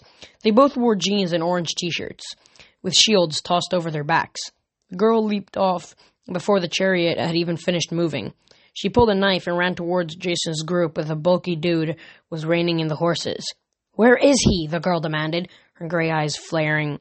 They 0.43 0.51
both 0.51 0.77
wore 0.77 0.97
jeans 0.97 1.33
and 1.33 1.43
orange 1.43 1.75
t 1.77 1.91
shirts, 1.91 2.25
with 2.83 2.95
shields 2.95 3.41
tossed 3.41 3.73
over 3.73 3.91
their 3.91 4.05
backs. 4.05 4.41
The 4.91 4.97
girl 4.97 5.25
leaped 5.25 5.57
off 5.57 5.95
before 6.31 6.61
the 6.61 6.69
chariot 6.69 7.19
had 7.19 7.37
even 7.37 7.57
finished 7.57 7.93
moving. 7.93 8.33
She 8.73 8.89
pulled 8.89 9.11
a 9.11 9.15
knife 9.15 9.47
and 9.47 9.57
ran 9.57 9.77
towards 9.77 10.17
Jason's 10.17 10.63
group 10.63 10.97
with 10.97 11.11
a 11.11 11.17
bulky 11.17 11.55
dude 11.55 11.97
was 12.29 12.45
reining 12.45 12.81
in 12.81 12.89
the 12.89 12.97
horses. 12.97 13.47
Where 13.93 14.17
is 14.17 14.41
he? 14.41 14.67
the 14.67 14.81
girl 14.81 15.01
demanded, 15.01 15.49
her 15.75 15.87
gray 15.87 16.11
eyes 16.11 16.37
flaring 16.37 16.99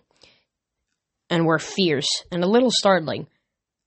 and 1.29 1.45
were 1.45 1.59
fierce 1.59 2.09
and 2.31 2.43
a 2.43 2.47
little 2.47 2.69
startling. 2.71 3.27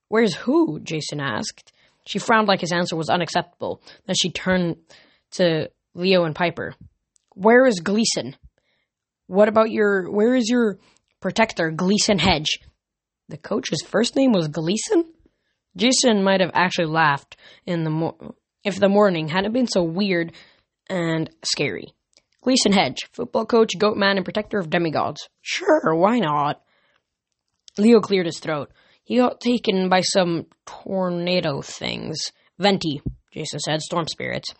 Where's 0.08 0.34
who? 0.34 0.80
Jason 0.80 1.20
asked. 1.20 1.72
She 2.06 2.18
frowned 2.18 2.48
like 2.48 2.60
his 2.60 2.72
answer 2.72 2.96
was 2.96 3.10
unacceptable. 3.10 3.82
Then 4.06 4.14
she 4.14 4.30
turned 4.30 4.76
to 5.32 5.70
Leo 5.94 6.24
and 6.24 6.34
Piper. 6.34 6.74
Where 7.34 7.66
is 7.66 7.80
Gleason? 7.80 8.36
What 9.26 9.48
about 9.48 9.70
your. 9.70 10.10
Where 10.10 10.34
is 10.36 10.48
your 10.48 10.78
protector, 11.20 11.70
Gleason 11.70 12.18
Hedge? 12.18 12.60
The 13.28 13.36
coach's 13.36 13.82
first 13.84 14.14
name 14.14 14.32
was 14.32 14.48
Gleason? 14.48 15.12
Jason 15.76 16.22
might 16.22 16.40
have 16.40 16.52
actually 16.54 16.86
laughed 16.86 17.36
in 17.66 17.82
the 17.84 17.90
mo- 17.90 18.34
if 18.64 18.78
the 18.78 18.88
morning 18.88 19.28
hadn't 19.28 19.52
been 19.52 19.66
so 19.66 19.82
weird 19.82 20.32
and 20.88 21.28
scary. 21.42 21.92
Gleason 22.40 22.72
Hedge, 22.72 23.08
football 23.12 23.44
coach, 23.44 23.72
goat 23.76 23.96
man, 23.96 24.16
and 24.16 24.24
protector 24.24 24.58
of 24.58 24.70
demigods. 24.70 25.28
Sure, 25.42 25.94
why 25.94 26.20
not? 26.20 26.62
Leo 27.76 28.00
cleared 28.00 28.26
his 28.26 28.38
throat. 28.38 28.70
He 29.06 29.18
got 29.18 29.40
taken 29.40 29.88
by 29.88 30.00
some 30.00 30.46
tornado 30.66 31.62
things. 31.62 32.18
Venti, 32.58 33.00
Jason 33.32 33.60
said, 33.60 33.80
storm 33.80 34.08
spirits. 34.08 34.52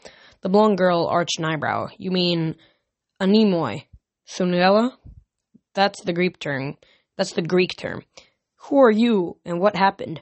The 0.43 0.49
blonde 0.49 0.79
girl 0.79 1.09
arched 1.11 1.41
an 1.41 1.47
eyebrow. 1.47 1.89
You 1.99 2.13
mean 2.13 2.55
anemoi? 3.21 3.87
Thunella? 4.29 4.93
That's 5.75 6.01
the 6.05 6.13
Greek 6.13 6.39
term. 6.39 6.77
That's 7.17 7.33
the 7.33 7.43
Greek 7.43 7.73
term. 7.77 8.05
Who 8.69 8.79
are 8.79 8.91
you 8.91 9.37
and 9.45 9.59
what 9.59 9.75
happened? 9.75 10.21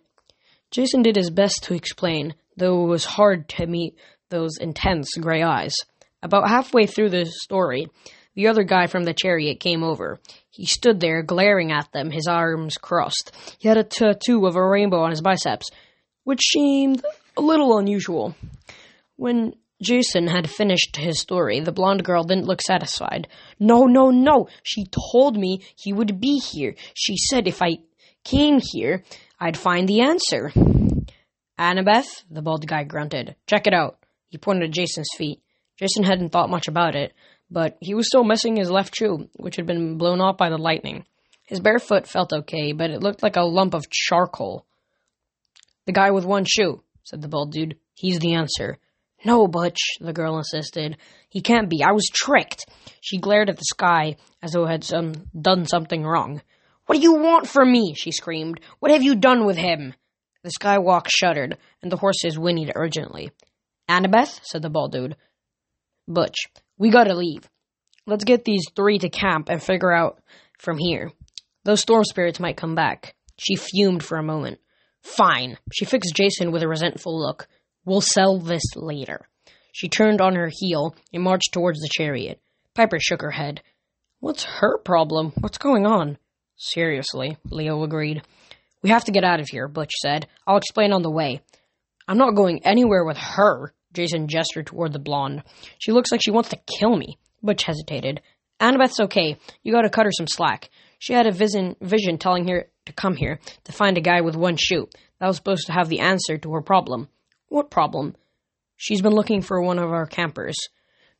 Jason 0.71 1.03
did 1.03 1.17
his 1.17 1.29
best 1.29 1.63
to 1.65 1.75
explain, 1.75 2.35
though 2.57 2.83
it 2.85 2.89
was 2.89 3.05
hard 3.05 3.47
to 3.51 3.67
meet 3.67 3.99
those 4.31 4.57
intense 4.59 5.11
gray 5.21 5.43
eyes. 5.43 5.75
About 6.23 6.49
halfway 6.49 6.87
through 6.87 7.11
the 7.11 7.27
story, 7.27 7.89
the 8.35 8.49
other 8.49 8.65
guy 8.65 8.87
from 8.87 9.05
the 9.05 9.15
chariot 9.15 9.61
came 9.61 9.83
over. 9.83 10.19
He 10.51 10.67
stood 10.67 11.01
there, 11.01 11.23
glaring 11.23 11.73
at 11.73 11.91
them, 11.93 12.11
his 12.11 12.27
arms 12.27 12.77
crossed. 12.77 13.33
He 13.59 13.69
had 13.69 13.79
a 13.79 13.85
tattoo 13.85 14.47
of 14.47 14.57
a 14.57 14.67
rainbow 14.67 15.01
on 15.01 15.11
his 15.11 15.21
biceps, 15.21 15.71
which 16.25 16.41
seemed 16.53 17.05
a 17.37 17.41
little 17.41 17.79
unusual. 17.79 18.35
When 19.17 19.55
Jason 19.83 20.27
had 20.29 20.51
finished 20.51 20.97
his 20.97 21.21
story, 21.21 21.61
the 21.61 21.73
blonde 21.73 22.05
girl 22.05 22.25
didn't 22.25 22.47
look 22.47 22.63
satisfied. 22.63 23.29
No, 23.59 23.85
no, 23.85 24.11
no! 24.11 24.49
She 24.63 24.87
told 25.13 25.37
me 25.37 25.63
he 25.77 25.93
would 25.93 26.21
be 26.21 26.39
here. 26.39 26.75
She 26.95 27.17
said 27.17 27.47
if 27.47 27.61
I 27.61 27.79
came 28.25 28.61
here, 28.61 29.05
I'd 29.39 29.57
find 29.57 29.89
the 29.89 30.01
answer. 30.01 30.53
Annabeth, 31.59 32.25
the 32.31 32.43
bald 32.43 32.67
guy 32.67 32.85
grunted. 32.85 33.37
Check 33.47 33.67
it 33.67 33.75
out. 33.75 33.99
He 34.29 34.39
pointed 34.39 34.65
at 34.65 34.75
Jason's 34.75 35.11
feet. 35.17 35.41
Jason 35.77 36.05
hadn't 36.05 36.31
thought 36.31 36.51
much 36.51 36.69
about 36.69 36.95
it, 36.95 37.13
but 37.51 37.77
he 37.81 37.95
was 37.95 38.07
still 38.07 38.25
missing 38.25 38.57
his 38.57 38.71
left 38.71 38.97
shoe, 38.97 39.29
which 39.37 39.57
had 39.57 39.67
been 39.67 39.99
blown 39.99 40.21
off 40.21 40.37
by 40.37 40.51
the 40.51 40.59
lightning. 40.59 41.05
His 41.45 41.61
bare 41.61 41.79
foot 41.79 42.07
felt 42.07 42.33
okay, 42.33 42.73
but 42.73 42.91
it 42.91 43.03
looked 43.03 43.23
like 43.23 43.37
a 43.37 43.43
lump 43.43 43.75
of 43.75 43.91
charcoal. 43.91 44.67
The 45.87 45.93
guy 45.93 46.11
with 46.11 46.25
one 46.25 46.45
shoe, 46.47 46.83
said 47.03 47.21
the 47.21 47.29
bald 47.29 47.53
dude. 47.53 47.77
He's 47.95 48.19
the 48.19 48.35
answer. 48.35 48.79
No, 49.25 49.47
Butch, 49.47 49.81
the 50.01 50.13
girl 50.13 50.39
insisted. 50.39 50.97
He 51.29 51.41
can't 51.41 51.69
be. 51.69 51.83
I 51.83 51.93
was 51.93 52.11
tricked. 52.13 52.67
She 53.01 53.19
glared 53.19 53.49
at 53.49 53.57
the 53.57 53.65
sky 53.65 54.17
as 54.43 54.53
though 54.53 54.65
it 54.65 54.71
had 54.71 54.85
some, 54.85 55.13
done 55.39 55.67
something 55.67 56.05
wrong. 56.05 56.43
What 56.87 56.97
do 56.97 57.03
you 57.03 57.15
want 57.15 57.49
from 57.49 57.73
me? 57.73 57.95
she 57.95 58.13
screamed. 58.13 58.61
What 58.81 58.91
have 58.93 59.03
you 59.03 59.15
done 59.15 59.47
with 59.47 59.57
him? 59.57 59.95
The 60.43 60.51
skywalk 60.51 61.09
shuddered, 61.09 61.57
and 61.83 61.91
the 61.91 61.97
horses 61.97 62.37
whinnied 62.37 62.73
urgently. 62.75 63.31
Annabeth, 63.89 64.41
said 64.45 64.61
the 64.61 64.69
bald 64.69 64.93
dude. 64.93 65.17
Butch, 66.07 66.37
we 66.79 66.91
gotta 66.91 67.15
leave. 67.15 67.49
Let's 68.07 68.25
get 68.25 68.45
these 68.45 68.65
three 68.77 68.99
to 68.99 69.09
camp 69.09 69.49
and 69.49 69.63
figure 69.63 69.93
out 69.93 70.21
from 70.59 70.79
here. 70.79 71.13
Those 71.65 71.81
storm 71.81 72.05
spirits 72.05 72.41
might 72.41 72.57
come 72.57 72.75
back. 72.75 73.15
She 73.39 73.57
fumed 73.57 74.03
for 74.03 74.19
a 74.19 74.23
moment. 74.23 74.61
Fine. 75.03 75.59
She 75.73 75.85
fixed 75.85 76.15
Jason 76.15 76.53
with 76.53 76.63
a 76.63 76.69
resentful 76.69 77.19
look. 77.19 77.49
We'll 77.85 78.01
sell 78.01 78.39
this 78.39 78.63
later. 78.77 79.27
She 79.73 79.89
turned 79.89 80.21
on 80.21 80.37
her 80.37 80.51
heel 80.53 80.95
and 81.13 81.23
marched 81.23 81.53
towards 81.53 81.81
the 81.81 81.91
chariot. 81.91 82.41
Piper 82.75 82.99
shook 83.01 83.23
her 83.23 83.31
head. 83.31 83.63
What's 84.21 84.45
her 84.45 84.79
problem? 84.79 85.33
What's 85.41 85.59
going 85.59 85.87
on? 85.87 86.19
Seriously, 86.57 87.37
Leo 87.51 87.83
agreed. 87.83 88.23
We 88.83 88.91
have 88.91 89.05
to 89.05 89.13
get 89.13 89.25
out 89.25 89.41
of 89.41 89.49
here, 89.49 89.69
Butch 89.69 89.93
said. 90.01 90.27
I'll 90.47 90.57
explain 90.57 90.93
on 90.93 91.03
the 91.03 91.11
way. 91.11 91.43
I'm 92.07 92.19
not 92.19 92.37
going 92.37 92.65
anywhere 92.65 93.05
with 93.05 93.17
her, 93.17 93.73
Jason 93.95 94.29
gestured 94.29 94.67
toward 94.67 94.93
the 94.93 94.99
blonde. 94.99 95.43
She 95.79 95.93
looks 95.93 96.13
like 96.13 96.21
she 96.23 96.31
wants 96.31 96.51
to 96.51 96.61
kill 96.79 96.97
me. 96.97 97.19
Butch 97.43 97.65
hesitated. 97.65 98.21
Annabeth's 98.61 99.01
okay. 99.01 99.39
You 99.63 99.73
gotta 99.73 99.91
cut 99.91 100.07
her 100.07 100.13
some 100.13 100.27
slack. 100.27 100.71
She 100.99 101.13
had 101.13 101.27
a 101.27 101.33
vision, 101.33 101.77
vision 101.81 102.19
telling 102.19 102.49
her 102.49 102.69
to 102.87 102.93
come 102.93 103.17
here 103.17 103.41
to 103.65 103.73
find 103.73 103.97
a 103.97 104.03
guy 104.03 104.21
with 104.21 104.37
one 104.37 104.57
shoe. 104.57 104.89
That 105.19 105.27
was 105.27 105.37
supposed 105.37 105.67
to 105.67 105.73
have 105.73 105.89
the 105.89 106.01
answer 106.01 106.39
to 106.39 106.53
her 106.53 106.63
problem. 106.63 107.09
What 107.49 107.71
problem? 107.71 108.17
She's 108.77 109.03
been 109.03 109.15
looking 109.15 109.43
for 109.43 109.61
one 109.61 109.79
of 109.79 109.91
our 109.91 110.07
campers 110.07 110.57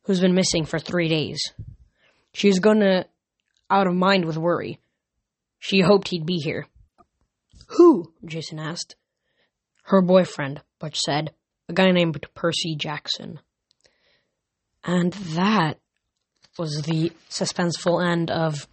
who's 0.03 0.19
been 0.19 0.35
missing 0.35 0.65
for 0.65 0.79
three 0.79 1.07
days. 1.07 1.39
She's 2.33 2.59
gonna 2.59 3.05
out 3.69 3.87
of 3.87 3.95
mind 3.95 4.25
with 4.25 4.37
worry. 4.37 4.79
She 5.59 5.81
hoped 5.81 6.09
he'd 6.09 6.25
be 6.25 6.37
here. 6.37 6.67
Who? 7.69 8.13
Jason 8.23 8.59
asked. 8.59 8.95
Her 9.83 10.01
boyfriend, 10.01 10.61
Butch 10.79 10.99
said. 10.99 11.33
A 11.69 11.73
guy 11.73 11.91
named 11.91 12.25
Percy 12.33 12.75
Jackson. 12.75 13.39
And 14.83 15.13
that 15.13 15.79
was 16.57 16.83
the 16.83 17.11
suspenseful 17.29 18.05
end 18.05 18.29
of 18.29 18.67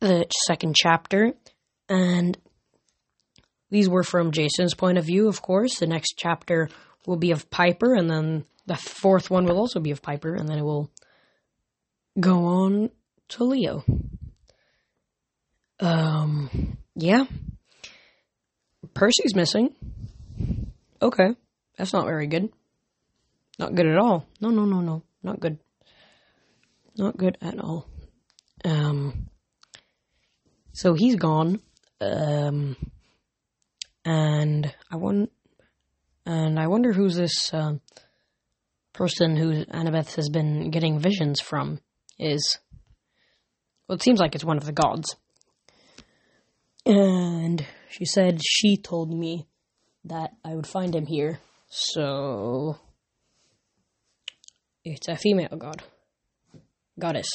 the 0.00 0.26
second 0.46 0.76
chapter. 0.76 1.32
And 1.88 2.36
these 3.70 3.88
were 3.88 4.02
from 4.02 4.32
Jason's 4.32 4.74
point 4.74 4.98
of 4.98 5.06
view, 5.06 5.28
of 5.28 5.42
course. 5.42 5.78
The 5.78 5.86
next 5.86 6.14
chapter 6.16 6.68
will 7.06 7.16
be 7.16 7.30
of 7.30 7.50
Piper, 7.50 7.94
and 7.94 8.10
then 8.10 8.44
the 8.66 8.76
fourth 8.76 9.30
one 9.30 9.46
will 9.46 9.58
also 9.58 9.80
be 9.80 9.90
of 9.90 10.02
Piper, 10.02 10.34
and 10.34 10.48
then 10.48 10.58
it 10.58 10.62
will 10.64 10.90
go 12.18 12.44
on 12.44 12.90
to 13.28 13.44
Leo. 13.44 13.84
Um, 15.80 16.76
yeah. 16.94 17.24
Percy's 18.94 19.34
missing. 19.34 19.74
Okay. 21.00 21.34
That's 21.76 21.92
not 21.92 22.06
very 22.06 22.26
good. 22.26 22.50
Not 23.58 23.74
good 23.74 23.86
at 23.86 23.98
all. 23.98 24.26
No, 24.40 24.50
no, 24.50 24.64
no, 24.64 24.80
no. 24.80 25.02
Not 25.22 25.40
good. 25.40 25.58
Not 26.96 27.16
good 27.16 27.36
at 27.40 27.58
all. 27.58 27.86
Um, 28.64 29.28
so 30.72 30.94
he's 30.94 31.16
gone. 31.16 31.60
Um, 32.00 32.76
and 34.04 34.74
I 34.90 34.96
want, 34.96 35.32
and 36.24 36.58
I 36.58 36.66
wonder 36.66 36.92
who's 36.92 37.16
this 37.16 37.52
uh, 37.52 37.74
person 38.92 39.36
who 39.36 39.64
Annabeth 39.66 40.14
has 40.16 40.28
been 40.28 40.70
getting 40.70 40.98
visions 40.98 41.40
from 41.40 41.80
is. 42.18 42.58
Well, 43.88 43.96
it 43.96 44.02
seems 44.02 44.18
like 44.18 44.34
it's 44.34 44.44
one 44.44 44.56
of 44.56 44.64
the 44.64 44.72
gods. 44.72 45.16
And 46.84 47.64
she 47.88 48.04
said 48.04 48.40
she 48.44 48.76
told 48.76 49.12
me 49.12 49.46
that 50.04 50.32
I 50.44 50.54
would 50.54 50.66
find 50.66 50.94
him 50.94 51.06
here. 51.06 51.40
So 51.78 52.78
it's 54.82 55.08
a 55.08 55.16
female 55.16 55.54
god. 55.58 55.82
Goddess. 56.98 57.28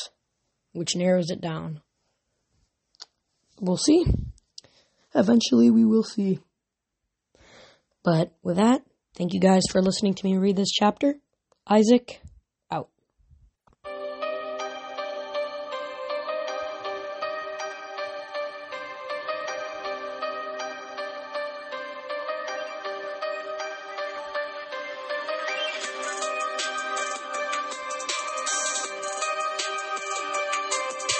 Which 0.73 0.95
narrows 0.95 1.29
it 1.29 1.39
down. 1.39 1.81
We'll 3.59 3.77
see. 3.77 4.03
Eventually 5.13 5.69
we 5.69 5.85
will 5.85 6.01
see. 6.03 6.39
But 8.03 8.33
with 8.41 8.55
that, 8.55 8.81
thank 9.15 9.35
you 9.35 9.39
guys 9.39 9.61
for 9.69 9.79
listening 9.79 10.15
to 10.15 10.25
me 10.25 10.37
read 10.37 10.55
this 10.55 10.71
chapter. 10.71 11.17
Isaac, 11.67 12.19